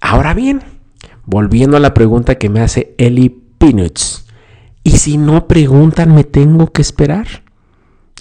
Ahora 0.01 0.33
bien, 0.33 0.63
volviendo 1.27 1.77
a 1.77 1.81
la 1.81 1.93
pregunta 1.93 2.37
que 2.37 2.49
me 2.49 2.61
hace 2.61 2.95
Eli 2.97 3.29
Peanuts. 3.29 4.25
Y 4.85 4.93
si 4.93 5.19
no 5.19 5.47
preguntan, 5.47 6.15
me 6.15 6.25
tengo 6.25 6.73
que 6.73 6.83
esperar. 6.83 7.27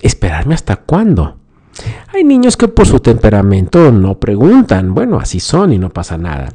¿Esperarme 0.02 0.54
hasta 0.54 0.76
cuándo? 0.76 1.38
Hay 2.14 2.24
niños 2.24 2.58
que 2.58 2.68
por 2.68 2.88
su 2.88 3.00
temperamento 3.00 3.92
no 3.92 4.20
preguntan. 4.20 4.94
Bueno, 4.94 5.20
así 5.20 5.40
son 5.40 5.74
y 5.74 5.80
no 5.80 5.90
pasa 5.90 6.18
nada. 6.18 6.52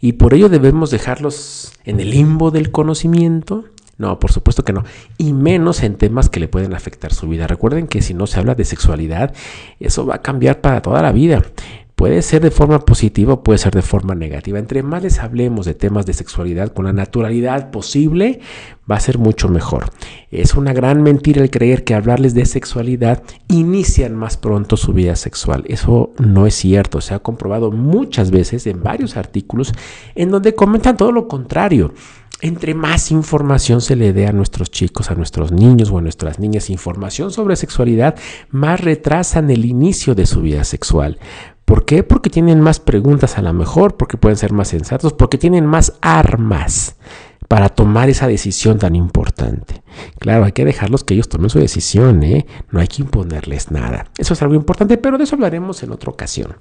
Y 0.00 0.14
por 0.14 0.34
ello 0.34 0.48
debemos 0.48 0.90
dejarlos 0.90 1.72
en 1.84 2.00
el 2.00 2.10
limbo 2.10 2.50
del 2.50 2.70
conocimiento. 2.70 3.64
No, 3.96 4.18
por 4.18 4.32
supuesto 4.32 4.64
que 4.64 4.72
no. 4.72 4.84
Y 5.18 5.32
menos 5.32 5.82
en 5.82 5.94
temas 5.94 6.28
que 6.28 6.40
le 6.40 6.48
pueden 6.48 6.74
afectar 6.74 7.14
su 7.14 7.28
vida. 7.28 7.46
Recuerden 7.46 7.86
que 7.86 8.02
si 8.02 8.12
no 8.12 8.26
se 8.26 8.40
habla 8.40 8.54
de 8.54 8.64
sexualidad, 8.64 9.32
eso 9.78 10.04
va 10.04 10.16
a 10.16 10.22
cambiar 10.22 10.60
para 10.60 10.82
toda 10.82 11.00
la 11.00 11.12
vida. 11.12 11.42
Puede 11.94 12.22
ser 12.22 12.42
de 12.42 12.50
forma 12.50 12.80
positiva 12.80 13.34
o 13.34 13.42
puede 13.44 13.58
ser 13.58 13.72
de 13.72 13.82
forma 13.82 14.16
negativa. 14.16 14.58
Entre 14.58 14.82
más 14.82 15.02
les 15.04 15.20
hablemos 15.20 15.64
de 15.64 15.74
temas 15.74 16.06
de 16.06 16.12
sexualidad 16.12 16.72
con 16.72 16.86
la 16.86 16.92
naturalidad 16.92 17.70
posible, 17.70 18.40
va 18.90 18.96
a 18.96 19.00
ser 19.00 19.18
mucho 19.18 19.48
mejor. 19.48 19.86
Es 20.32 20.54
una 20.54 20.72
gran 20.72 21.02
mentira 21.02 21.40
el 21.40 21.50
creer 21.50 21.84
que 21.84 21.94
hablarles 21.94 22.34
de 22.34 22.46
sexualidad 22.46 23.22
inician 23.48 24.16
más 24.16 24.36
pronto 24.36 24.76
su 24.76 24.92
vida 24.92 25.14
sexual. 25.14 25.64
Eso 25.68 26.12
no 26.18 26.46
es 26.46 26.56
cierto. 26.56 27.00
Se 27.00 27.14
ha 27.14 27.20
comprobado 27.20 27.70
muchas 27.70 28.32
veces 28.32 28.66
en 28.66 28.82
varios 28.82 29.16
artículos 29.16 29.72
en 30.16 30.32
donde 30.32 30.54
comentan 30.56 30.96
todo 30.96 31.12
lo 31.12 31.28
contrario. 31.28 31.94
Entre 32.40 32.74
más 32.74 33.10
información 33.10 33.80
se 33.80 33.96
le 33.96 34.12
dé 34.12 34.26
a 34.26 34.32
nuestros 34.32 34.70
chicos, 34.70 35.10
a 35.10 35.14
nuestros 35.14 35.52
niños 35.52 35.90
o 35.90 35.98
a 35.98 36.02
nuestras 36.02 36.38
niñas 36.38 36.68
información 36.68 37.30
sobre 37.30 37.56
sexualidad, 37.56 38.16
más 38.50 38.80
retrasan 38.80 39.50
el 39.50 39.64
inicio 39.64 40.14
de 40.14 40.26
su 40.26 40.42
vida 40.42 40.64
sexual. 40.64 41.18
¿Por 41.64 41.84
qué? 41.84 42.02
Porque 42.02 42.30
tienen 42.30 42.60
más 42.60 42.80
preguntas 42.80 43.38
a 43.38 43.42
lo 43.42 43.52
mejor, 43.52 43.96
porque 43.96 44.16
pueden 44.16 44.36
ser 44.36 44.52
más 44.52 44.68
sensatos, 44.68 45.12
porque 45.12 45.38
tienen 45.38 45.66
más 45.66 45.94
armas 46.00 46.96
para 47.48 47.68
tomar 47.68 48.08
esa 48.08 48.26
decisión 48.26 48.78
tan 48.78 48.96
importante. 48.96 49.82
Claro, 50.18 50.44
hay 50.44 50.52
que 50.52 50.64
dejarlos 50.64 51.04
que 51.04 51.14
ellos 51.14 51.28
tomen 51.28 51.50
su 51.50 51.58
decisión, 51.58 52.22
¿eh? 52.22 52.46
no 52.70 52.80
hay 52.80 52.88
que 52.88 53.02
imponerles 53.02 53.70
nada. 53.70 54.06
Eso 54.18 54.34
es 54.34 54.42
algo 54.42 54.54
importante, 54.54 54.98
pero 54.98 55.18
de 55.18 55.24
eso 55.24 55.36
hablaremos 55.36 55.82
en 55.82 55.92
otra 55.92 56.10
ocasión. 56.10 56.56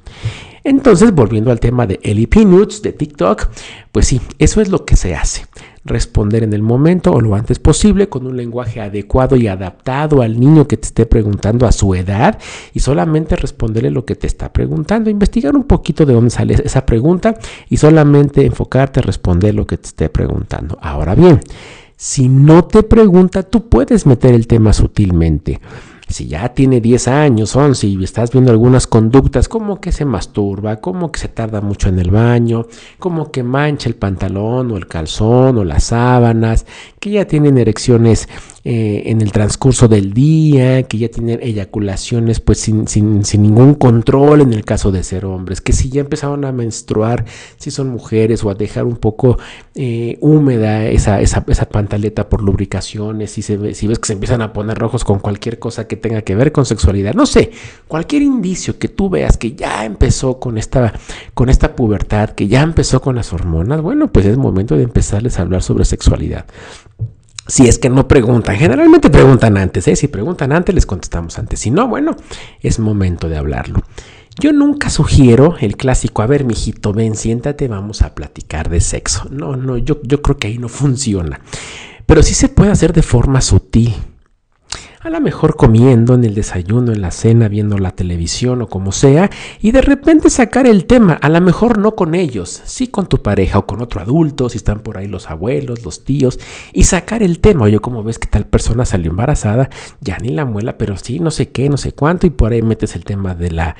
Entonces, 0.63 1.13
volviendo 1.13 1.51
al 1.51 1.59
tema 1.59 1.87
de 1.87 1.99
Ellie 2.03 2.27
Peanuts 2.27 2.81
de 2.81 2.93
TikTok, 2.93 3.47
pues 3.91 4.07
sí, 4.07 4.21
eso 4.39 4.61
es 4.61 4.69
lo 4.69 4.85
que 4.85 4.95
se 4.95 5.15
hace 5.15 5.45
responder 5.85 6.43
en 6.43 6.53
el 6.53 6.61
momento 6.61 7.11
o 7.11 7.21
lo 7.21 7.35
antes 7.35 7.59
posible 7.59 8.07
con 8.07 8.25
un 8.25 8.37
lenguaje 8.37 8.79
adecuado 8.79 9.35
y 9.35 9.47
adaptado 9.47 10.21
al 10.21 10.39
niño 10.39 10.67
que 10.67 10.77
te 10.77 10.87
esté 10.87 11.05
preguntando 11.05 11.67
a 11.67 11.71
su 11.71 11.93
edad 11.95 12.39
y 12.73 12.79
solamente 12.79 13.35
responderle 13.35 13.91
lo 13.91 14.05
que 14.05 14.15
te 14.15 14.27
está 14.27 14.51
preguntando, 14.53 15.09
investigar 15.09 15.55
un 15.55 15.65
poquito 15.65 16.05
de 16.05 16.13
dónde 16.13 16.29
sale 16.29 16.55
esa 16.63 16.85
pregunta 16.85 17.35
y 17.69 17.77
solamente 17.77 18.45
enfocarte 18.45 18.99
a 18.99 19.03
responder 19.03 19.53
lo 19.55 19.67
que 19.67 19.77
te 19.77 19.87
esté 19.87 20.09
preguntando. 20.09 20.77
Ahora 20.81 21.15
bien, 21.15 21.41
si 21.95 22.29
no 22.29 22.65
te 22.65 22.83
pregunta, 22.83 23.43
tú 23.43 23.69
puedes 23.69 24.05
meter 24.05 24.33
el 24.33 24.47
tema 24.47 24.73
sutilmente 24.73 25.59
si 26.07 26.27
ya 26.27 26.53
tiene 26.53 26.81
10 26.81 27.07
años, 27.07 27.55
11 27.55 27.87
y 27.87 28.03
estás 28.03 28.31
viendo 28.31 28.51
algunas 28.51 28.87
conductas 28.87 29.47
como 29.47 29.79
que 29.79 29.91
se 29.91 30.05
masturba, 30.05 30.77
como 30.77 31.11
que 31.11 31.19
se 31.19 31.27
tarda 31.27 31.61
mucho 31.61 31.89
en 31.89 31.99
el 31.99 32.11
baño, 32.11 32.67
como 32.99 33.31
que 33.31 33.43
mancha 33.43 33.89
el 33.89 33.95
pantalón 33.95 34.71
o 34.71 34.77
el 34.77 34.87
calzón 34.87 35.57
o 35.57 35.63
las 35.63 35.85
sábanas, 35.85 36.65
que 36.99 37.11
ya 37.11 37.25
tienen 37.25 37.57
erecciones 37.57 38.27
eh, 38.65 39.03
en 39.07 39.21
el 39.21 39.33
transcurso 39.33 39.89
del 39.89 40.13
día, 40.13 40.83
que 40.83 40.97
ya 40.97 41.09
tienen 41.09 41.39
eyaculaciones 41.41 42.39
pues 42.39 42.59
sin, 42.59 42.85
ningún 43.37 43.75
control 43.75 44.39
en 44.39 44.53
el 44.53 44.63
caso 44.63 44.89
de 44.93 45.03
ser 45.03 45.25
hombres, 45.25 45.59
que 45.59 45.73
si 45.73 45.89
ya 45.89 45.99
empezaron 45.99 46.45
a 46.45 46.53
menstruar, 46.53 47.25
si 47.57 47.71
son 47.71 47.89
mujeres 47.89 48.41
o 48.45 48.49
a 48.49 48.55
dejar 48.55 48.85
un 48.85 48.95
poco 48.95 49.37
eh, 49.75 50.17
húmeda 50.21 50.85
esa, 50.85 51.19
esa, 51.19 51.43
pantaleta 51.43 52.29
por 52.29 52.41
lubricaciones, 52.41 53.31
si, 53.31 53.41
se, 53.41 53.73
si 53.73 53.87
ves 53.87 53.99
que 53.99 54.07
se 54.07 54.13
empiezan 54.13 54.41
a 54.41 54.53
poner 54.53 54.77
rojos 54.77 55.03
con 55.03 55.19
cualquier 55.19 55.59
cosa 55.59 55.85
que 55.85 55.97
tenga 55.97 56.21
que 56.21 56.35
ver 56.35 56.53
con 56.53 56.65
sexualidad, 56.65 57.15
no 57.15 57.25
sé, 57.25 57.51
cualquier 57.89 58.21
indicio 58.21 58.79
que 58.79 58.87
tú 58.87 59.09
veas 59.09 59.35
que 59.35 59.55
ya 59.55 59.83
empezó 59.83 60.39
con 60.39 60.57
esta, 60.57 60.93
con 61.33 61.49
esta 61.49 61.75
pubertad, 61.75 62.29
que 62.29 62.47
ya 62.47 62.61
empezó 62.61 63.01
con 63.01 63.15
las 63.15 63.33
hormonas, 63.33 63.81
bueno, 63.81 64.09
pues 64.09 64.25
es 64.25 64.37
momento 64.37 64.77
de 64.77 64.83
empezarles 64.83 65.37
a 65.37 65.41
hablar 65.41 65.63
sobre 65.63 65.83
sexualidad. 65.83 66.45
Si 67.47 67.67
es 67.67 67.77
que 67.77 67.89
no 67.89 68.07
preguntan, 68.07 68.55
generalmente 68.55 69.09
preguntan 69.09 69.57
antes, 69.57 69.87
¿eh? 69.87 69.95
si 69.95 70.07
preguntan 70.07 70.53
antes 70.53 70.73
les 70.73 70.85
contestamos 70.85 71.37
antes, 71.37 71.59
si 71.59 71.71
no, 71.71 71.87
bueno, 71.87 72.15
es 72.61 72.79
momento 72.79 73.27
de 73.27 73.37
hablarlo. 73.37 73.81
Yo 74.39 74.53
nunca 74.53 74.89
sugiero 74.89 75.55
el 75.59 75.77
clásico, 75.77 76.21
a 76.21 76.27
ver, 76.27 76.45
mijito, 76.45 76.93
ven, 76.93 77.15
siéntate, 77.15 77.67
vamos 77.67 78.01
a 78.01 78.15
platicar 78.15 78.69
de 78.69 78.81
sexo. 78.81 79.27
No, 79.29 79.55
no, 79.55 79.77
yo, 79.77 80.01
yo 80.03 80.21
creo 80.21 80.37
que 80.37 80.47
ahí 80.47 80.57
no 80.57 80.69
funciona. 80.69 81.41
Pero 82.05 82.23
sí 82.23 82.33
se 82.33 82.49
puede 82.49 82.71
hacer 82.71 82.93
de 82.93 83.03
forma 83.03 83.41
sutil 83.41 83.93
a 85.03 85.09
lo 85.09 85.19
mejor 85.19 85.57
comiendo 85.57 86.13
en 86.13 86.23
el 86.23 86.33
desayuno, 86.33 86.93
en 86.93 87.01
la 87.01 87.11
cena, 87.11 87.49
viendo 87.49 87.77
la 87.77 87.91
televisión 87.91 88.61
o 88.61 88.67
como 88.67 88.93
sea, 88.93 89.29
y 89.61 89.71
de 89.71 89.81
repente 89.81 90.29
sacar 90.29 90.65
el 90.65 90.85
tema, 90.85 91.13
a 91.21 91.27
lo 91.27 91.41
mejor 91.41 91.77
no 91.77 91.93
con 91.93 92.15
ellos, 92.15 92.61
sí 92.63 92.87
con 92.87 93.07
tu 93.07 93.21
pareja 93.21 93.59
o 93.59 93.65
con 93.65 93.81
otro 93.81 93.99
adulto, 93.99 94.47
si 94.47 94.57
están 94.57 94.79
por 94.79 94.97
ahí 94.97 95.07
los 95.07 95.29
abuelos, 95.29 95.83
los 95.83 96.05
tíos, 96.05 96.39
y 96.71 96.85
sacar 96.85 97.21
el 97.21 97.39
tema, 97.39 97.65
oye, 97.65 97.79
como 97.79 98.01
ves 98.01 98.17
que 98.17 98.29
tal 98.29 98.45
persona 98.45 98.85
salió 98.85 99.11
embarazada, 99.11 99.69
ya 99.99 100.17
ni 100.19 100.29
la 100.29 100.45
muela, 100.45 100.77
pero 100.77 100.95
sí, 100.95 101.19
no 101.19 101.31
sé 101.31 101.49
qué, 101.49 101.67
no 101.67 101.75
sé 101.75 101.91
cuánto, 101.91 102.25
y 102.25 102.29
por 102.29 102.53
ahí 102.53 102.61
metes 102.61 102.95
el 102.95 103.03
tema 103.03 103.35
de 103.35 103.51
la 103.51 103.75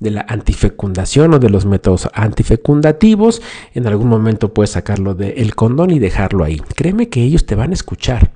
de 0.00 0.10
la 0.10 0.26
antifecundación 0.28 1.32
o 1.34 1.38
de 1.38 1.48
los 1.48 1.64
métodos 1.64 2.10
antifecundativos. 2.12 3.40
En 3.74 3.86
algún 3.86 4.08
momento 4.08 4.52
puedes 4.52 4.70
sacarlo 4.70 5.14
del 5.14 5.54
condón 5.54 5.92
y 5.92 5.98
dejarlo 5.98 6.44
ahí. 6.44 6.60
Créeme 6.74 7.08
que 7.08 7.22
ellos 7.22 7.46
te 7.46 7.54
van 7.54 7.70
a 7.70 7.74
escuchar 7.74 8.32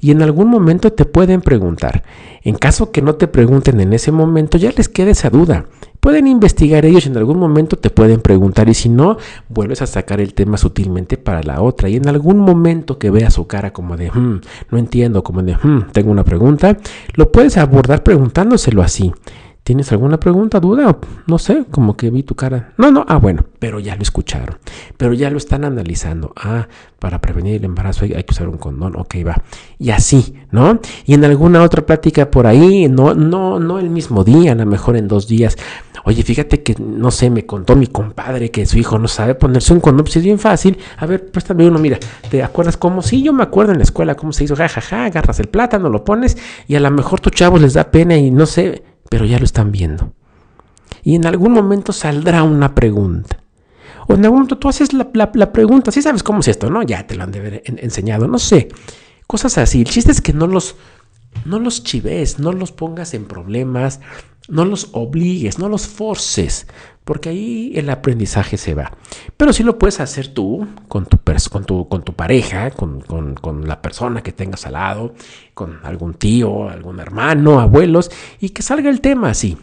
y 0.00 0.10
en 0.10 0.22
algún 0.22 0.48
momento 0.48 0.92
te 0.92 1.04
pueden 1.04 1.40
preguntar. 1.40 2.02
En 2.42 2.56
caso 2.56 2.90
que 2.92 3.02
no 3.02 3.16
te 3.16 3.28
pregunten 3.28 3.80
en 3.80 3.92
ese 3.92 4.12
momento, 4.12 4.58
ya 4.58 4.72
les 4.76 4.88
quede 4.88 5.12
esa 5.12 5.30
duda. 5.30 5.66
Pueden 6.00 6.28
investigar 6.28 6.84
ellos, 6.84 7.06
en 7.06 7.16
algún 7.16 7.38
momento 7.38 7.76
te 7.76 7.90
pueden 7.90 8.20
preguntar 8.20 8.68
y 8.68 8.74
si 8.74 8.88
no, 8.88 9.16
vuelves 9.48 9.82
a 9.82 9.86
sacar 9.86 10.20
el 10.20 10.34
tema 10.34 10.56
sutilmente 10.56 11.16
para 11.16 11.42
la 11.42 11.60
otra. 11.60 11.88
Y 11.88 11.96
en 11.96 12.08
algún 12.08 12.38
momento 12.38 12.98
que 12.98 13.10
vea 13.10 13.30
su 13.30 13.48
cara 13.48 13.72
como 13.72 13.96
de, 13.96 14.10
hmm, 14.12 14.40
no 14.70 14.78
entiendo, 14.78 15.24
como 15.24 15.42
de, 15.42 15.56
hmm, 15.56 15.90
tengo 15.92 16.12
una 16.12 16.22
pregunta, 16.22 16.76
lo 17.14 17.32
puedes 17.32 17.56
abordar 17.56 18.04
preguntándoselo 18.04 18.82
así. 18.82 19.12
¿Tienes 19.66 19.90
alguna 19.90 20.20
pregunta, 20.20 20.60
duda? 20.60 20.96
No 21.26 21.40
sé, 21.40 21.64
como 21.72 21.96
que 21.96 22.08
vi 22.08 22.22
tu 22.22 22.36
cara. 22.36 22.72
No, 22.76 22.92
no, 22.92 23.04
ah, 23.08 23.16
bueno, 23.16 23.46
pero 23.58 23.80
ya 23.80 23.96
lo 23.96 24.02
escucharon, 24.02 24.58
pero 24.96 25.12
ya 25.12 25.28
lo 25.28 25.38
están 25.38 25.64
analizando. 25.64 26.32
Ah, 26.36 26.68
para 27.00 27.20
prevenir 27.20 27.56
el 27.56 27.64
embarazo 27.64 28.04
hay, 28.04 28.10
que 28.10 28.30
usar 28.30 28.48
un 28.48 28.58
condón, 28.58 28.94
ok, 28.94 29.16
va. 29.26 29.42
Y 29.80 29.90
así, 29.90 30.34
¿no? 30.52 30.78
Y 31.04 31.14
en 31.14 31.24
alguna 31.24 31.64
otra 31.64 31.84
plática 31.84 32.30
por 32.30 32.46
ahí, 32.46 32.88
no, 32.88 33.14
no, 33.14 33.58
no 33.58 33.80
el 33.80 33.90
mismo 33.90 34.22
día, 34.22 34.52
a 34.52 34.54
lo 34.54 34.66
mejor 34.66 34.96
en 34.96 35.08
dos 35.08 35.26
días. 35.26 35.56
Oye, 36.04 36.22
fíjate 36.22 36.62
que, 36.62 36.76
no 36.78 37.10
sé, 37.10 37.28
me 37.28 37.44
contó 37.44 37.74
mi 37.74 37.88
compadre 37.88 38.52
que 38.52 38.66
su 38.66 38.78
hijo 38.78 39.00
no 39.00 39.08
sabe 39.08 39.34
ponerse 39.34 39.72
un 39.72 39.80
condón, 39.80 40.04
pues 40.04 40.14
es 40.14 40.22
bien 40.22 40.38
fácil. 40.38 40.78
A 40.96 41.06
ver, 41.06 41.28
préstame 41.28 41.66
uno, 41.66 41.80
mira, 41.80 41.98
¿te 42.30 42.40
acuerdas 42.40 42.76
cómo? 42.76 43.02
Sí, 43.02 43.20
yo 43.20 43.32
me 43.32 43.42
acuerdo 43.42 43.72
en 43.72 43.78
la 43.78 43.84
escuela 43.84 44.14
cómo 44.14 44.32
se 44.32 44.44
hizo, 44.44 44.54
jajaja, 44.54 44.80
ja, 44.80 44.96
ja, 44.96 45.04
agarras 45.06 45.40
el 45.40 45.48
plátano, 45.48 45.88
lo 45.88 46.04
pones 46.04 46.38
y 46.68 46.76
a 46.76 46.80
lo 46.80 46.92
mejor 46.92 47.18
tu 47.18 47.30
chavo 47.30 47.58
les 47.58 47.74
da 47.74 47.90
pena 47.90 48.16
y 48.16 48.30
no 48.30 48.46
sé 48.46 48.84
pero 49.10 49.24
ya 49.24 49.38
lo 49.38 49.44
están 49.44 49.72
viendo. 49.72 50.12
Y 51.02 51.14
en 51.14 51.26
algún 51.26 51.52
momento 51.52 51.92
saldrá 51.92 52.42
una 52.42 52.74
pregunta. 52.74 53.38
O 54.08 54.14
en 54.14 54.24
algún 54.24 54.38
momento 54.38 54.58
tú 54.58 54.68
haces 54.68 54.92
la, 54.92 55.52
pregunta, 55.52 55.90
si 55.90 56.02
sabes 56.02 56.22
cómo 56.22 56.40
es 56.40 56.48
esto, 56.48 56.70
¿no? 56.70 56.82
Ya 56.82 57.06
te 57.06 57.14
lo 57.14 57.24
han 57.24 57.32
de 57.32 57.38
haber 57.38 57.62
enseñado, 57.64 58.28
no 58.28 58.38
sé. 58.38 58.68
Cosas 59.26 59.58
así. 59.58 59.80
El 59.80 59.88
chiste 59.88 60.12
es 60.12 60.20
que 60.20 60.32
no 60.32 60.46
los, 60.46 60.76
no 61.44 61.58
los 61.58 61.82
chives, 61.82 62.38
no 62.38 62.52
los 62.52 62.72
pongas 62.72 63.14
en 63.14 63.24
problemas, 63.24 64.00
no 64.48 64.64
los 64.64 64.90
obligues, 64.92 65.58
no 65.58 65.68
los 65.68 65.86
forces, 65.86 66.66
porque 67.06 67.28
ahí 67.28 67.70
el 67.76 67.88
aprendizaje 67.88 68.56
se 68.56 68.74
va. 68.74 68.90
Pero 69.36 69.52
sí 69.52 69.62
lo 69.62 69.78
puedes 69.78 70.00
hacer 70.00 70.34
tú, 70.34 70.66
con 70.88 71.06
tu, 71.06 71.18
con 71.52 71.64
tu, 71.64 71.88
con 71.88 72.02
tu 72.02 72.14
pareja, 72.14 72.72
con, 72.72 73.00
con, 73.00 73.68
la 73.68 73.80
persona 73.80 74.24
que 74.24 74.32
tengas 74.32 74.66
al 74.66 74.72
lado, 74.72 75.14
con 75.54 75.78
algún 75.84 76.14
tío, 76.14 76.68
algún 76.68 76.98
hermano, 76.98 77.60
abuelos, 77.60 78.10
y 78.40 78.48
que 78.48 78.62
salga 78.62 78.90
el 78.90 79.00
tema 79.00 79.30
así, 79.30 79.56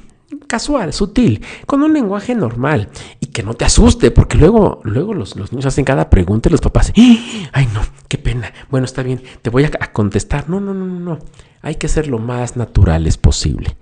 casual, 0.47 0.93
sutil, 0.93 1.43
con 1.65 1.83
un 1.83 1.91
lenguaje 1.91 2.33
normal 2.33 2.87
y 3.19 3.25
que 3.25 3.43
no 3.43 3.55
te 3.55 3.65
asuste, 3.65 4.09
porque 4.09 4.37
luego, 4.37 4.79
luego 4.85 5.13
los, 5.13 5.35
niños 5.35 5.65
hacen 5.65 5.83
cada 5.83 6.09
pregunta 6.09 6.47
y 6.47 6.51
los 6.53 6.61
papás, 6.61 6.93
ay 6.95 7.67
no, 7.73 7.81
qué 8.07 8.17
pena, 8.17 8.53
bueno, 8.71 8.85
está 8.85 9.03
bien, 9.03 9.21
te 9.41 9.49
voy 9.49 9.65
a, 9.65 9.71
a 9.81 9.91
contestar. 9.91 10.49
No, 10.49 10.61
no, 10.61 10.73
no, 10.73 10.85
no, 10.85 10.97
no, 10.97 11.19
hay 11.61 11.75
que 11.75 11.89
ser 11.89 12.07
lo 12.07 12.19
más 12.19 12.55
naturales 12.55 13.17
posible. 13.17 13.75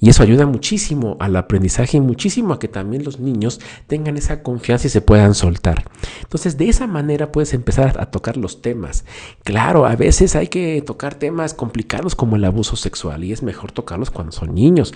Y 0.00 0.08
eso 0.08 0.22
ayuda 0.22 0.46
muchísimo 0.46 1.18
al 1.20 1.36
aprendizaje 1.36 1.98
y 1.98 2.00
muchísimo 2.00 2.54
a 2.54 2.58
que 2.58 2.68
también 2.68 3.04
los 3.04 3.20
niños 3.20 3.60
tengan 3.86 4.16
esa 4.16 4.42
confianza 4.42 4.86
y 4.86 4.90
se 4.90 5.02
puedan 5.02 5.34
soltar. 5.34 5.84
Entonces, 6.22 6.56
de 6.56 6.70
esa 6.70 6.86
manera 6.86 7.30
puedes 7.30 7.52
empezar 7.52 8.00
a 8.00 8.06
tocar 8.06 8.38
los 8.38 8.62
temas. 8.62 9.04
Claro, 9.44 9.84
a 9.84 9.96
veces 9.96 10.36
hay 10.36 10.48
que 10.48 10.82
tocar 10.82 11.16
temas 11.16 11.52
complicados 11.52 12.14
como 12.14 12.36
el 12.36 12.44
abuso 12.46 12.76
sexual 12.76 13.24
y 13.24 13.32
es 13.32 13.42
mejor 13.42 13.72
tocarlos 13.72 14.10
cuando 14.10 14.32
son 14.32 14.54
niños. 14.54 14.94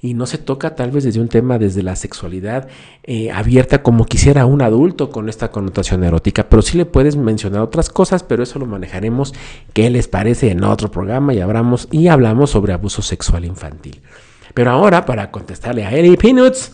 Y 0.00 0.14
no 0.14 0.26
se 0.26 0.38
toca 0.38 0.76
tal 0.76 0.92
vez 0.92 1.02
desde 1.02 1.20
un 1.20 1.28
tema 1.28 1.58
desde 1.58 1.82
la 1.82 1.96
sexualidad 1.96 2.68
eh, 3.02 3.32
abierta 3.32 3.82
como 3.82 4.06
quisiera 4.06 4.46
un 4.46 4.62
adulto 4.62 5.10
con 5.10 5.28
esta 5.28 5.50
connotación 5.50 6.04
erótica, 6.04 6.48
pero 6.48 6.62
sí 6.62 6.78
le 6.78 6.86
puedes 6.86 7.16
mencionar 7.16 7.62
otras 7.62 7.90
cosas, 7.90 8.22
pero 8.22 8.42
eso 8.42 8.58
lo 8.58 8.66
manejaremos, 8.66 9.34
¿qué 9.72 9.90
les 9.90 10.06
parece? 10.06 10.50
En 10.50 10.62
otro 10.62 10.90
programa 10.90 11.34
y 11.34 11.40
y 11.90 12.08
hablamos 12.08 12.50
sobre 12.50 12.72
abuso 12.72 13.02
sexual 13.02 13.44
infantil. 13.44 14.00
Pero 14.54 14.70
ahora, 14.70 15.04
para 15.04 15.30
contestarle 15.30 15.84
a 15.84 15.92
Ellie 15.92 16.16
Peanuts, 16.16 16.72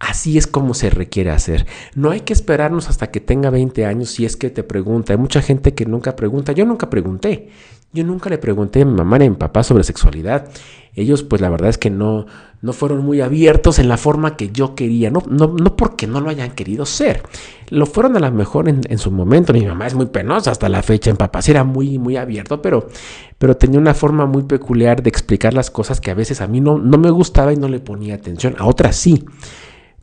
Así 0.00 0.38
es 0.38 0.46
como 0.46 0.72
se 0.72 0.88
requiere 0.88 1.30
hacer. 1.30 1.66
No 1.94 2.10
hay 2.10 2.20
que 2.20 2.32
esperarnos 2.32 2.88
hasta 2.88 3.10
que 3.10 3.20
tenga 3.20 3.50
20 3.50 3.84
años 3.84 4.08
si 4.08 4.24
es 4.24 4.34
que 4.34 4.48
te 4.48 4.62
pregunta. 4.62 5.12
Hay 5.12 5.18
mucha 5.18 5.42
gente 5.42 5.74
que 5.74 5.84
nunca 5.84 6.16
pregunta. 6.16 6.52
Yo 6.52 6.64
nunca 6.64 6.88
pregunté. 6.88 7.50
Yo 7.92 8.02
nunca 8.02 8.30
le 8.30 8.38
pregunté 8.38 8.80
a 8.80 8.84
mi 8.86 8.94
mamá 8.94 9.18
ni 9.18 9.26
a 9.26 9.30
mi 9.30 9.36
papá 9.36 9.62
sobre 9.62 9.84
sexualidad. 9.84 10.48
Ellos, 10.94 11.22
pues 11.22 11.42
la 11.42 11.50
verdad 11.50 11.68
es 11.68 11.76
que 11.76 11.90
no, 11.90 12.24
no 12.62 12.72
fueron 12.72 13.04
muy 13.04 13.20
abiertos 13.20 13.78
en 13.78 13.88
la 13.88 13.98
forma 13.98 14.36
que 14.36 14.50
yo 14.50 14.74
quería. 14.74 15.10
No, 15.10 15.22
no, 15.28 15.48
no 15.48 15.76
porque 15.76 16.06
no 16.06 16.22
lo 16.22 16.30
hayan 16.30 16.52
querido 16.52 16.86
ser. 16.86 17.22
Lo 17.68 17.84
fueron 17.84 18.16
a 18.16 18.20
lo 18.20 18.30
mejor 18.32 18.70
en, 18.70 18.98
su 18.98 19.10
momento. 19.10 19.52
Mi 19.52 19.66
mamá 19.66 19.86
es 19.86 19.94
muy 19.94 20.06
penosa 20.06 20.50
hasta 20.50 20.70
la 20.70 20.82
fecha. 20.82 21.10
En 21.10 21.18
papá 21.18 21.42
sí 21.42 21.50
era 21.50 21.64
muy, 21.64 21.98
muy 21.98 22.16
abierto, 22.16 22.62
pero, 22.62 22.88
pero 23.36 23.54
tenía 23.58 23.78
una 23.78 23.92
forma 23.92 24.24
muy 24.24 24.44
peculiar 24.44 25.02
de 25.02 25.10
explicar 25.10 25.52
las 25.52 25.70
cosas 25.70 26.00
que 26.00 26.10
a 26.10 26.14
veces 26.14 26.40
a 26.40 26.46
mí 26.46 26.62
no, 26.62 26.78
no 26.78 26.96
me 26.96 27.10
gustaba 27.10 27.52
y 27.52 27.56
no 27.56 27.68
le 27.68 27.80
ponía 27.80 28.14
atención. 28.14 28.54
A 28.56 28.64
otras 28.64 28.96
sí 28.96 29.26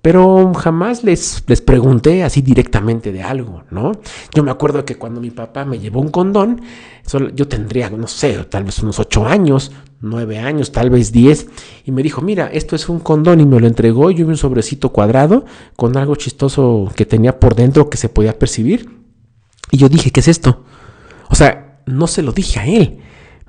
pero 0.08 0.54
jamás 0.54 1.04
les, 1.04 1.44
les 1.48 1.60
pregunté 1.60 2.24
así 2.24 2.42
directamente 2.42 3.12
de 3.12 3.24
algo, 3.24 3.64
¿no? 3.72 3.92
Yo 4.34 4.42
me 4.42 4.52
acuerdo 4.52 4.86
que 4.86 4.96
cuando 4.96 5.20
mi 5.20 5.32
papá 5.32 5.66
me 5.66 5.80
llevó 5.80 6.00
un 6.00 6.12
condón, 6.12 6.62
yo 7.36 7.50
tendría, 7.50 7.90
no 7.90 8.08
sé, 8.08 8.32
tal 8.46 8.64
vez 8.64 8.80
unos 8.80 9.00
ocho 9.00 9.26
años, 9.26 9.74
nueve 10.00 10.40
años, 10.40 10.72
tal 10.72 10.92
vez 10.92 11.12
diez, 11.12 11.48
y 11.84 11.92
me 11.92 12.04
dijo, 12.04 12.22
mira, 12.22 12.48
esto 12.48 12.78
es 12.78 12.88
un 12.88 13.02
condón 13.02 13.42
y 13.42 13.46
me 13.46 13.60
lo 13.60 13.68
entregó, 13.68 14.10
yo 14.10 14.26
vi 14.26 14.32
un 14.32 14.38
sobrecito 14.38 14.94
cuadrado 14.94 15.44
con 15.76 15.98
algo 15.98 16.16
chistoso 16.16 16.90
que 16.96 17.06
tenía 17.06 17.38
por 17.38 17.56
dentro 17.56 17.90
que 17.90 17.98
se 17.98 18.08
podía 18.08 18.40
percibir, 18.40 18.90
y 19.72 19.78
yo 19.78 19.90
dije, 19.90 20.12
¿qué 20.12 20.22
es 20.22 20.30
esto? 20.30 20.64
O 21.28 21.36
sea, 21.36 21.82
no 21.86 22.08
se 22.08 22.22
lo 22.22 22.32
dije 22.32 22.62
a 22.62 22.66
él. 22.66 23.00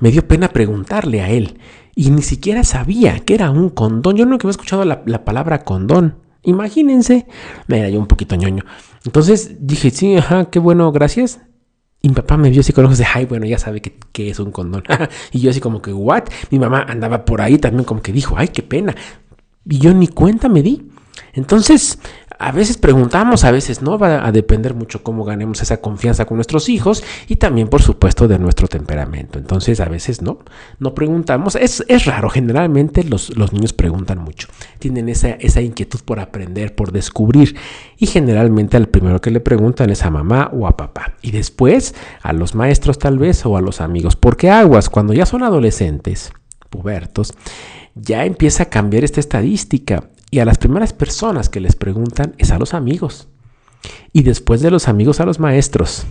Me 0.00 0.10
dio 0.10 0.26
pena 0.26 0.48
preguntarle 0.48 1.20
a 1.20 1.30
él. 1.30 1.60
Y 1.94 2.10
ni 2.10 2.22
siquiera 2.22 2.64
sabía 2.64 3.20
que 3.20 3.34
era 3.34 3.52
un 3.52 3.70
condón. 3.70 4.16
Yo 4.16 4.26
nunca 4.26 4.48
había 4.48 4.50
escuchado 4.50 4.84
la, 4.84 5.24
palabra 5.24 5.62
condón. 5.62 6.26
Imagínense. 6.48 7.26
Me 7.66 7.78
era 7.78 7.90
yo 7.90 7.98
un 7.98 8.06
poquito 8.06 8.34
ñoño. 8.34 8.64
Entonces 9.04 9.56
dije, 9.60 9.90
sí, 9.90 10.16
ajá, 10.16 10.46
qué 10.46 10.58
bueno, 10.58 10.90
gracias. 10.92 11.40
Y 12.00 12.08
mi 12.08 12.14
papá 12.14 12.38
me 12.38 12.48
vio 12.48 12.60
así 12.60 12.72
con 12.72 12.86
ojos 12.86 12.96
de, 12.96 13.04
ay, 13.12 13.26
bueno, 13.26 13.44
ya 13.44 13.58
sabe 13.58 13.82
que, 13.82 13.98
que 14.12 14.30
es 14.30 14.38
un 14.38 14.50
condón. 14.50 14.82
y 15.32 15.40
yo 15.40 15.50
así 15.50 15.60
como 15.60 15.82
que, 15.82 15.92
¿what? 15.92 16.24
Mi 16.50 16.58
mamá 16.58 16.86
andaba 16.88 17.26
por 17.26 17.42
ahí 17.42 17.58
también 17.58 17.84
como 17.84 18.00
que 18.00 18.12
dijo, 18.12 18.34
ay, 18.38 18.48
qué 18.48 18.62
pena. 18.62 18.94
Y 19.66 19.78
yo 19.78 19.92
ni 19.92 20.08
cuenta 20.08 20.48
me 20.48 20.62
di. 20.62 20.88
Entonces, 21.34 21.98
a 22.38 22.52
veces 22.52 22.78
preguntamos, 22.78 23.45
a 23.45 23.50
veces 23.50 23.83
no, 23.83 23.99
va 23.99 24.25
a 24.25 24.30
depender 24.30 24.73
mucho 24.73 25.02
cómo 25.02 25.25
ganemos 25.25 25.61
esa 25.61 25.80
confianza 25.80 26.25
con 26.25 26.37
nuestros 26.37 26.68
hijos 26.68 27.02
y 27.26 27.37
también, 27.37 27.68
por 27.68 27.83
supuesto, 27.83 28.28
de 28.28 28.38
nuestro 28.38 28.68
temperamento. 28.68 29.38
Entonces, 29.38 29.80
a 29.80 29.87
veces 29.87 30.23
no, 30.23 30.38
no 30.78 30.95
preguntamos. 30.95 31.57
Es, 31.57 31.83
raro, 32.04 32.30
generalmente 32.30 33.02
los, 33.02 33.37
niños 33.52 33.73
preguntan 33.73 34.18
mucho, 34.18 34.47
tienen 34.78 35.09
esa, 35.09 35.30
esa 35.30 35.61
inquietud 35.61 36.00
por 36.04 36.21
aprender, 36.21 36.75
por 36.75 36.92
descubrir 36.92 37.57
y 37.99 38.07
generalmente 38.07 38.76
al 38.76 38.88
primero 38.88 39.21
que 39.21 39.33
le 39.33 39.40
preguntan 39.40 39.90
es 39.90 40.04
a 40.04 40.11
mamá 40.11 40.50
o 40.52 40.68
a 40.68 40.76
papá 40.76 41.14
y 41.23 41.33
después 41.33 41.95
a 42.23 42.33
los 42.33 42.54
maestros 42.54 42.99
tal 42.99 43.18
vez 43.18 43.45
o 43.47 43.57
a 43.57 43.61
los 43.61 43.80
amigos, 43.80 44.14
porque 44.14 44.50
aguas, 44.50 44.88
cuando 44.90 45.12
ya 45.12 45.26
son 45.26 45.42
adolescentes, 45.42 46.33
pubertos, 46.71 47.35
ya 47.95 48.25
empieza 48.25 48.64
a 48.64 48.66
cambiar 48.66 49.02
esta 49.02 49.18
estadística 49.18 50.04
y 50.30 50.40
a 50.40 50.44
las 50.44 50.58
primeras 50.58 50.92
personas 50.92 51.49
que 51.49 51.61
les 51.61 51.76
preguntan 51.76 52.35
es 52.38 52.50
a 52.50 52.58
los 52.58 52.75
amigos. 52.75 53.28
Y 54.12 54.23
después 54.23 54.61
de 54.61 54.70
los 54.70 54.88
amigos 54.88 55.20
a 55.20 55.26
los 55.26 55.38
maestros. 55.38 56.06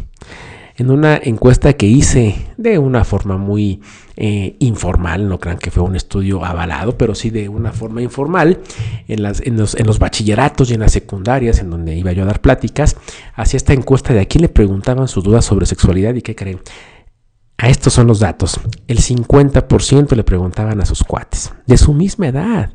En 0.80 0.92
una 0.92 1.18
encuesta 1.18 1.74
que 1.74 1.88
hice 1.88 2.36
de 2.56 2.78
una 2.78 3.04
forma 3.04 3.38
muy 3.38 3.82
eh, 4.16 4.56
informal, 4.60 5.28
no 5.28 5.40
crean 5.40 5.58
que 5.58 5.72
fue 5.72 5.82
un 5.82 5.96
estudio 5.96 6.46
avalado, 6.46 7.00
pero 7.00 7.16
sí 7.16 7.32
de 7.32 7.50
una 7.50 7.72
forma 7.72 8.04
informal, 8.04 8.60
en, 9.08 9.24
las, 9.24 9.42
en, 9.42 9.58
los, 9.58 9.74
en 9.74 9.88
los 9.88 9.98
bachilleratos 9.98 10.70
y 10.70 10.76
en 10.76 10.82
las 10.82 10.92
secundarias, 10.92 11.60
en 11.60 11.72
donde 11.72 11.96
iba 11.96 12.12
yo 12.12 12.22
a 12.22 12.28
dar 12.28 12.42
pláticas, 12.42 12.96
hacía 13.34 13.58
esta 13.58 13.74
encuesta 13.74 14.14
de 14.14 14.22
a 14.22 14.26
quién 14.26 14.44
le 14.44 14.50
preguntaban 14.50 15.08
sus 15.08 15.24
dudas 15.24 15.46
sobre 15.46 15.66
sexualidad 15.66 16.14
y 16.14 16.22
qué 16.22 16.36
creen. 16.36 16.60
A 17.58 17.70
estos 17.70 17.94
son 17.94 18.06
los 18.06 18.20
datos. 18.20 18.60
El 18.88 19.00
50% 19.00 20.16
le 20.16 20.24
preguntaban 20.24 20.80
a 20.80 20.86
sus 20.86 21.04
cuates, 21.04 21.54
de 21.66 21.78
su 21.78 21.92
misma 21.92 22.28
edad. 22.28 22.72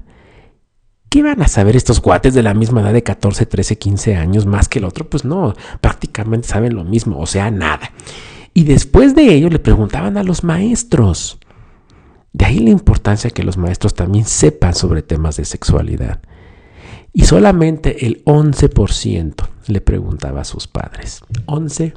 ¿Qué 1.13 1.23
van 1.23 1.43
a 1.43 1.47
saber 1.47 1.77
estos 1.77 2.01
cuates 2.01 2.33
de 2.33 2.43
la 2.43 2.55
misma 2.55 2.81
edad 2.81 2.95
de 2.95 3.03
14, 3.03 3.45
13, 3.45 3.77
15 3.77 4.17
años 4.17 4.47
más 4.47 4.67
que 4.67 4.79
el 4.79 4.87
otro? 4.87 5.11
Pues 5.11 5.27
no, 5.27 5.53
prácticamente 5.83 6.49
saben 6.49 6.75
lo 6.75 6.85
mismo, 6.85 7.19
o 7.19 7.27
sea, 7.27 7.51
nada. 7.51 7.91
Y 8.55 8.65
después 8.65 9.15
de 9.15 9.35
ello 9.35 9.51
le 9.51 9.59
preguntaban 9.59 10.17
a 10.17 10.23
los 10.23 10.43
maestros. 10.43 11.39
De 12.33 12.47
ahí 12.47 12.61
la 12.61 12.71
importancia 12.71 13.29
que 13.29 13.43
los 13.43 13.59
maestros 13.59 13.93
también 13.93 14.25
sepan 14.25 14.75
sobre 14.75 15.03
temas 15.03 15.37
de 15.37 15.45
sexualidad. 15.45 16.23
Y 17.13 17.27
solamente 17.27 18.07
el 18.07 18.25
11% 18.25 19.35
le 19.67 19.81
preguntaba 19.83 20.41
a 20.41 20.45
sus 20.45 20.67
padres. 20.67 21.21
11%. 21.45 21.93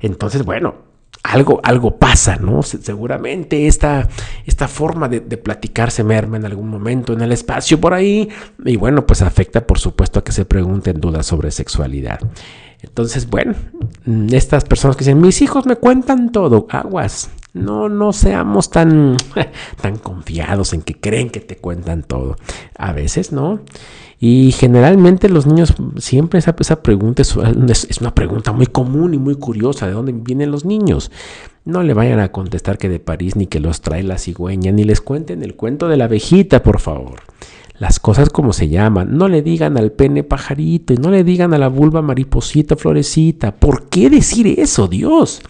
Entonces, 0.00 0.44
bueno, 0.44 0.87
algo, 1.28 1.60
algo 1.62 1.96
pasa, 1.96 2.36
¿no? 2.36 2.62
Seguramente 2.62 3.66
esta, 3.66 4.08
esta 4.46 4.66
forma 4.66 5.08
de, 5.08 5.20
platicar 5.36 5.90
se 5.90 6.02
merma 6.02 6.38
en 6.38 6.46
algún 6.46 6.68
momento 6.68 7.12
en 7.12 7.20
el 7.20 7.32
espacio 7.32 7.80
por 7.80 7.92
ahí 7.92 8.28
y 8.64 8.76
bueno, 8.76 9.06
pues 9.06 9.22
afecta 9.22 9.66
por 9.66 9.78
supuesto 9.78 10.18
a 10.18 10.24
que 10.24 10.32
se 10.32 10.46
pregunten 10.46 11.00
dudas 11.00 11.26
sobre 11.26 11.50
sexualidad. 11.50 12.18
Entonces, 12.80 13.28
bueno, 13.28 13.54
estas 14.30 14.64
personas 14.64 14.96
que 14.96 15.04
dicen, 15.04 15.20
mis 15.20 15.42
hijos 15.42 15.66
me 15.66 15.76
cuentan 15.76 16.30
todo, 16.30 16.66
aguas, 16.70 17.30
no, 17.52 17.88
no 17.88 18.12
seamos 18.12 18.70
tan, 18.70 19.16
tan 19.82 19.98
confiados 19.98 20.72
en 20.72 20.82
que 20.82 20.98
creen 20.98 21.28
que 21.28 21.40
te 21.40 21.56
cuentan 21.56 22.04
todo. 22.04 22.36
A 22.76 22.92
veces, 22.92 23.32
¿no? 23.32 23.60
Y 24.20 24.50
generalmente 24.52 25.28
los 25.28 25.46
niños 25.46 25.74
siempre 25.98 26.40
esa, 26.40 26.56
esa 26.58 26.82
pregunta 26.82 27.22
es, 27.22 27.36
es, 27.88 28.00
una 28.00 28.14
pregunta 28.14 28.52
muy 28.52 28.66
común 28.66 29.14
y 29.14 29.18
muy 29.18 29.36
curiosa. 29.36 29.86
¿De 29.86 29.92
dónde 29.92 30.12
vienen 30.12 30.50
los 30.50 30.64
niños? 30.64 31.12
No 31.64 31.82
le 31.82 31.94
vayan 31.94 32.18
a 32.18 32.32
contestar 32.32 32.78
que 32.78 32.88
de 32.88 32.98
París 32.98 33.36
ni 33.36 33.46
que 33.46 33.60
los 33.60 33.80
trae 33.80 34.02
la 34.02 34.18
cigüeña, 34.18 34.72
ni 34.72 34.84
les 34.84 35.00
cuenten 35.00 35.42
el 35.42 35.54
cuento 35.54 35.86
de 35.86 35.96
la 35.96 36.06
abejita, 36.06 36.62
por 36.62 36.80
favor. 36.80 37.20
Las 37.78 38.00
cosas 38.00 38.28
como 38.30 38.52
se 38.52 38.68
llaman. 38.68 39.16
No 39.16 39.28
le 39.28 39.40
digan 39.40 39.78
al 39.78 39.92
pene 39.92 40.24
pajarito 40.24 40.92
y 40.92 40.96
no 40.96 41.12
le 41.12 41.22
digan 41.22 41.54
a 41.54 41.58
la 41.58 41.68
vulva 41.68 42.02
mariposita 42.02 42.74
florecita. 42.74 43.54
¿Por 43.54 43.88
qué 43.88 44.10
decir 44.10 44.58
eso, 44.58 44.88
Dios? 44.88 45.42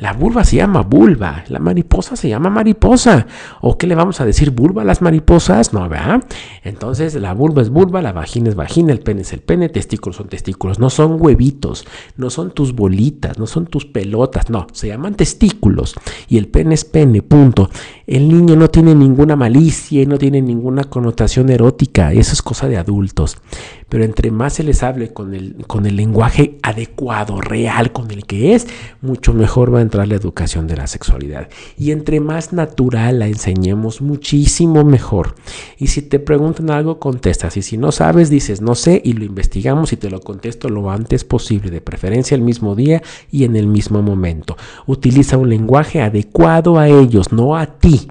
La 0.00 0.14
vulva 0.14 0.44
se 0.44 0.56
llama 0.56 0.80
vulva, 0.80 1.44
la 1.48 1.58
mariposa 1.58 2.16
se 2.16 2.28
llama 2.28 2.48
mariposa. 2.48 3.26
¿O 3.60 3.76
qué 3.76 3.86
le 3.86 3.94
vamos 3.94 4.20
a 4.20 4.24
decir 4.24 4.50
vulva 4.50 4.80
a 4.80 4.84
las 4.86 5.02
mariposas? 5.02 5.74
No, 5.74 5.86
¿verdad? 5.90 6.24
Entonces 6.64 7.14
la 7.16 7.34
vulva 7.34 7.60
es 7.60 7.68
vulva, 7.68 8.00
la 8.00 8.12
vagina 8.12 8.48
es 8.48 8.54
vagina, 8.54 8.92
el 8.92 9.00
pene 9.00 9.20
es 9.20 9.32
el 9.34 9.40
pene, 9.40 9.68
testículos 9.68 10.16
son 10.16 10.28
testículos. 10.28 10.78
No 10.78 10.88
son 10.88 11.20
huevitos, 11.20 11.86
no 12.16 12.30
son 12.30 12.52
tus 12.52 12.74
bolitas, 12.74 13.38
no 13.38 13.46
son 13.46 13.66
tus 13.66 13.84
pelotas, 13.84 14.48
no, 14.48 14.66
se 14.72 14.88
llaman 14.88 15.14
testículos. 15.16 15.94
Y 16.28 16.38
el 16.38 16.48
pene 16.48 16.74
es 16.74 16.86
pene, 16.86 17.20
punto. 17.20 17.68
El 18.06 18.28
niño 18.28 18.56
no 18.56 18.68
tiene 18.68 18.94
ninguna 18.94 19.36
malicia 19.36 20.02
y 20.02 20.06
no 20.06 20.16
tiene 20.16 20.40
ninguna 20.40 20.84
connotación 20.84 21.50
erótica, 21.50 22.12
eso 22.12 22.32
es 22.32 22.40
cosa 22.40 22.68
de 22.68 22.78
adultos 22.78 23.36
pero 23.90 24.04
entre 24.04 24.30
más 24.30 24.54
se 24.54 24.62
les 24.62 24.82
hable 24.82 25.12
con 25.12 25.34
el, 25.34 25.56
con 25.66 25.84
el 25.84 25.96
lenguaje 25.96 26.56
adecuado, 26.62 27.40
real, 27.40 27.92
con 27.92 28.10
el 28.10 28.24
que 28.24 28.54
es, 28.54 28.66
mucho 29.02 29.34
mejor 29.34 29.74
va 29.74 29.80
a 29.80 29.82
entrar 29.82 30.08
la 30.08 30.14
educación 30.14 30.66
de 30.66 30.76
la 30.76 30.86
sexualidad. 30.86 31.50
Y 31.76 31.90
entre 31.90 32.20
más 32.20 32.54
natural 32.54 33.18
la 33.18 33.26
enseñemos, 33.26 34.00
muchísimo 34.00 34.84
mejor. 34.84 35.34
Y 35.76 35.88
si 35.88 36.02
te 36.02 36.20
preguntan 36.20 36.70
algo, 36.70 36.98
contestas. 36.98 37.56
Y 37.56 37.62
si 37.62 37.76
no 37.76 37.92
sabes, 37.92 38.30
dices 38.30 38.60
no 38.62 38.74
sé 38.74 39.02
y 39.04 39.12
lo 39.12 39.24
investigamos 39.24 39.92
y 39.92 39.96
te 39.96 40.08
lo 40.08 40.20
contesto 40.20 40.68
lo 40.68 40.90
antes 40.90 41.24
posible, 41.24 41.70
de 41.70 41.80
preferencia 41.80 42.36
el 42.36 42.42
mismo 42.42 42.76
día 42.76 43.02
y 43.30 43.44
en 43.44 43.56
el 43.56 43.66
mismo 43.66 44.02
momento. 44.02 44.56
Utiliza 44.86 45.36
un 45.36 45.50
lenguaje 45.50 46.00
adecuado 46.00 46.78
a 46.78 46.88
ellos, 46.88 47.32
no 47.32 47.56
a 47.56 47.66
ti. 47.66 48.08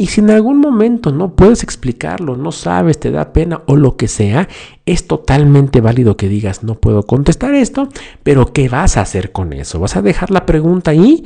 Y 0.00 0.06
si 0.06 0.20
en 0.20 0.30
algún 0.30 0.60
momento 0.60 1.10
no 1.10 1.34
puedes 1.34 1.64
explicarlo, 1.64 2.36
no 2.36 2.52
sabes, 2.52 3.00
te 3.00 3.10
da 3.10 3.32
pena 3.32 3.62
o 3.66 3.74
lo 3.74 3.96
que 3.96 4.06
sea, 4.06 4.48
es 4.86 5.08
totalmente 5.08 5.80
válido 5.80 6.16
que 6.16 6.28
digas, 6.28 6.62
no 6.62 6.76
puedo 6.76 7.02
contestar 7.02 7.52
esto, 7.56 7.88
pero 8.22 8.52
¿qué 8.52 8.68
vas 8.68 8.96
a 8.96 9.00
hacer 9.00 9.32
con 9.32 9.52
eso? 9.52 9.80
¿Vas 9.80 9.96
a 9.96 10.02
dejar 10.02 10.30
la 10.30 10.46
pregunta 10.46 10.92
ahí? 10.92 11.24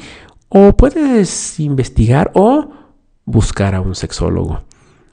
¿O 0.49 0.73
puedes 0.73 1.61
investigar 1.61 2.31
o 2.35 2.71
buscar 3.27 3.75
a 3.75 3.83
un 3.83 3.95
sexólogo? 3.95 4.63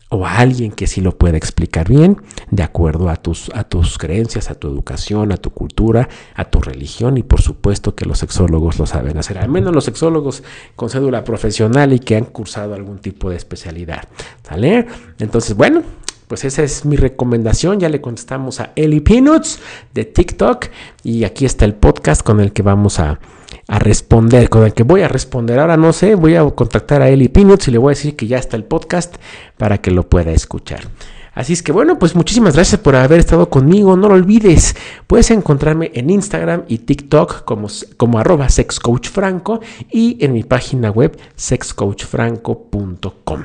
O 0.10 0.26
a 0.26 0.38
alguien 0.40 0.72
que 0.72 0.88
sí 0.88 1.02
lo 1.02 1.18
pueda 1.18 1.38
explicar 1.38 1.88
bien, 1.88 2.18
de 2.50 2.64
acuerdo 2.64 3.10
a 3.10 3.16
tus, 3.16 3.52
a 3.54 3.64
tus 3.64 3.98
creencias, 3.98 4.50
a 4.50 4.56
tu 4.56 4.68
educación, 4.68 5.32
a 5.32 5.38
tu 5.38 5.52
cultura, 5.52 6.10
a 6.36 6.46
tu 6.46 6.60
religión 6.62 7.18
y 7.18 7.24
por 7.24 7.42
supuesto 7.42 7.96
que 7.96 8.06
los 8.06 8.20
sexólogos 8.20 8.80
lo 8.80 8.88
saben 8.88 9.18
hacer, 9.18 9.38
al 9.38 9.50
menos 9.50 9.74
los 9.74 9.84
sexólogos 9.84 10.44
con 10.76 10.90
cédula 10.90 11.24
profesional 11.24 11.94
y 11.94 12.00
que 12.00 12.16
han 12.16 12.26
cursado 12.26 12.74
algún 12.74 13.00
tipo 13.00 13.30
de 13.30 13.38
especialidad. 13.38 14.04
¿Sale? 14.44 14.88
Entonces, 15.20 15.56
bueno, 15.56 15.84
pues 16.28 16.44
esa 16.46 16.64
es 16.64 16.86
mi 16.86 16.96
recomendación. 16.96 17.80
Ya 17.80 17.90
le 17.90 18.02
contestamos 18.02 18.60
a 18.60 18.72
Eli 18.76 19.00
Peanuts 19.00 19.60
de 19.94 20.06
TikTok 20.06 20.68
y 21.04 21.24
aquí 21.24 21.46
está 21.46 21.66
el 21.66 21.74
podcast 21.74 22.24
con 22.24 22.40
el 22.40 22.54
que 22.54 22.62
vamos 22.62 23.00
a, 23.00 23.20
a 23.70 23.80
responder, 23.80 24.50
con 24.50 24.66
el 24.66 24.74
que 24.74 24.84
voy 24.84 25.04
a 25.04 25.08
responder. 25.08 25.60
Ahora 25.60 25.78
no 25.78 25.94
sé, 25.94 26.16
voy 26.16 26.36
a 26.36 26.44
contactar 26.50 27.02
a 27.02 27.08
Eli 27.10 27.30
Peanuts 27.30 27.68
y 27.68 27.72
le 27.72 27.78
voy 27.78 27.92
a 27.92 27.96
decir 27.96 28.16
que 28.16 28.28
ya 28.28 28.38
está 28.38 28.58
el 28.58 28.66
podcast 28.66 29.16
para 29.58 29.78
que 29.78 29.92
lo 29.92 30.10
pueda 30.10 30.32
escuchar. 30.32 30.90
Así 31.34 31.54
es 31.54 31.64
que 31.64 31.72
bueno, 31.72 31.98
pues 32.00 32.16
muchísimas 32.16 32.56
gracias 32.56 32.82
por 32.82 32.96
haber 32.96 33.20
estado 33.20 33.48
conmigo. 33.50 33.96
No 33.96 34.10
lo 34.10 34.16
olvides, 34.16 34.76
puedes 35.08 35.32
encontrarme 35.32 35.92
en 35.94 36.10
Instagram 36.10 36.64
y 36.68 36.80
TikTok 36.80 37.46
como, 37.46 37.70
como 37.96 38.20
arroba 38.20 38.50
sexcoachfranco 38.50 39.62
y 39.90 40.18
en 40.20 40.34
mi 40.34 40.44
página 40.44 40.90
web 40.90 41.18
sexcoachfranco.com. 41.36 43.44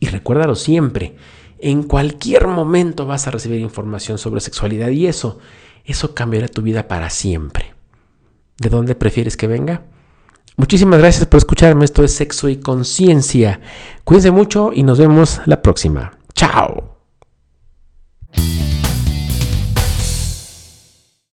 Y 0.00 0.08
recuérdalo 0.08 0.56
siempre 0.56 1.14
en 1.58 1.84
cualquier 1.84 2.46
momento 2.46 3.06
vas 3.06 3.26
a 3.26 3.30
recibir 3.30 3.60
información 3.60 4.18
sobre 4.18 4.40
sexualidad 4.40 4.90
y 4.90 5.06
eso, 5.06 5.38
eso 5.84 6.14
cambiará 6.14 6.48
tu 6.48 6.62
vida 6.62 6.88
para 6.88 7.10
siempre. 7.10 7.75
¿De 8.58 8.68
dónde 8.68 8.94
prefieres 8.94 9.36
que 9.36 9.46
venga? 9.46 9.82
Muchísimas 10.56 10.98
gracias 10.98 11.26
por 11.26 11.38
escucharme. 11.38 11.84
Esto 11.84 12.02
es 12.02 12.14
Sexo 12.14 12.48
y 12.48 12.56
Conciencia. 12.56 13.60
Cuídense 14.04 14.30
mucho 14.30 14.70
y 14.72 14.82
nos 14.82 14.98
vemos 14.98 15.40
la 15.44 15.60
próxima. 15.60 16.12
Chao. 16.34 16.95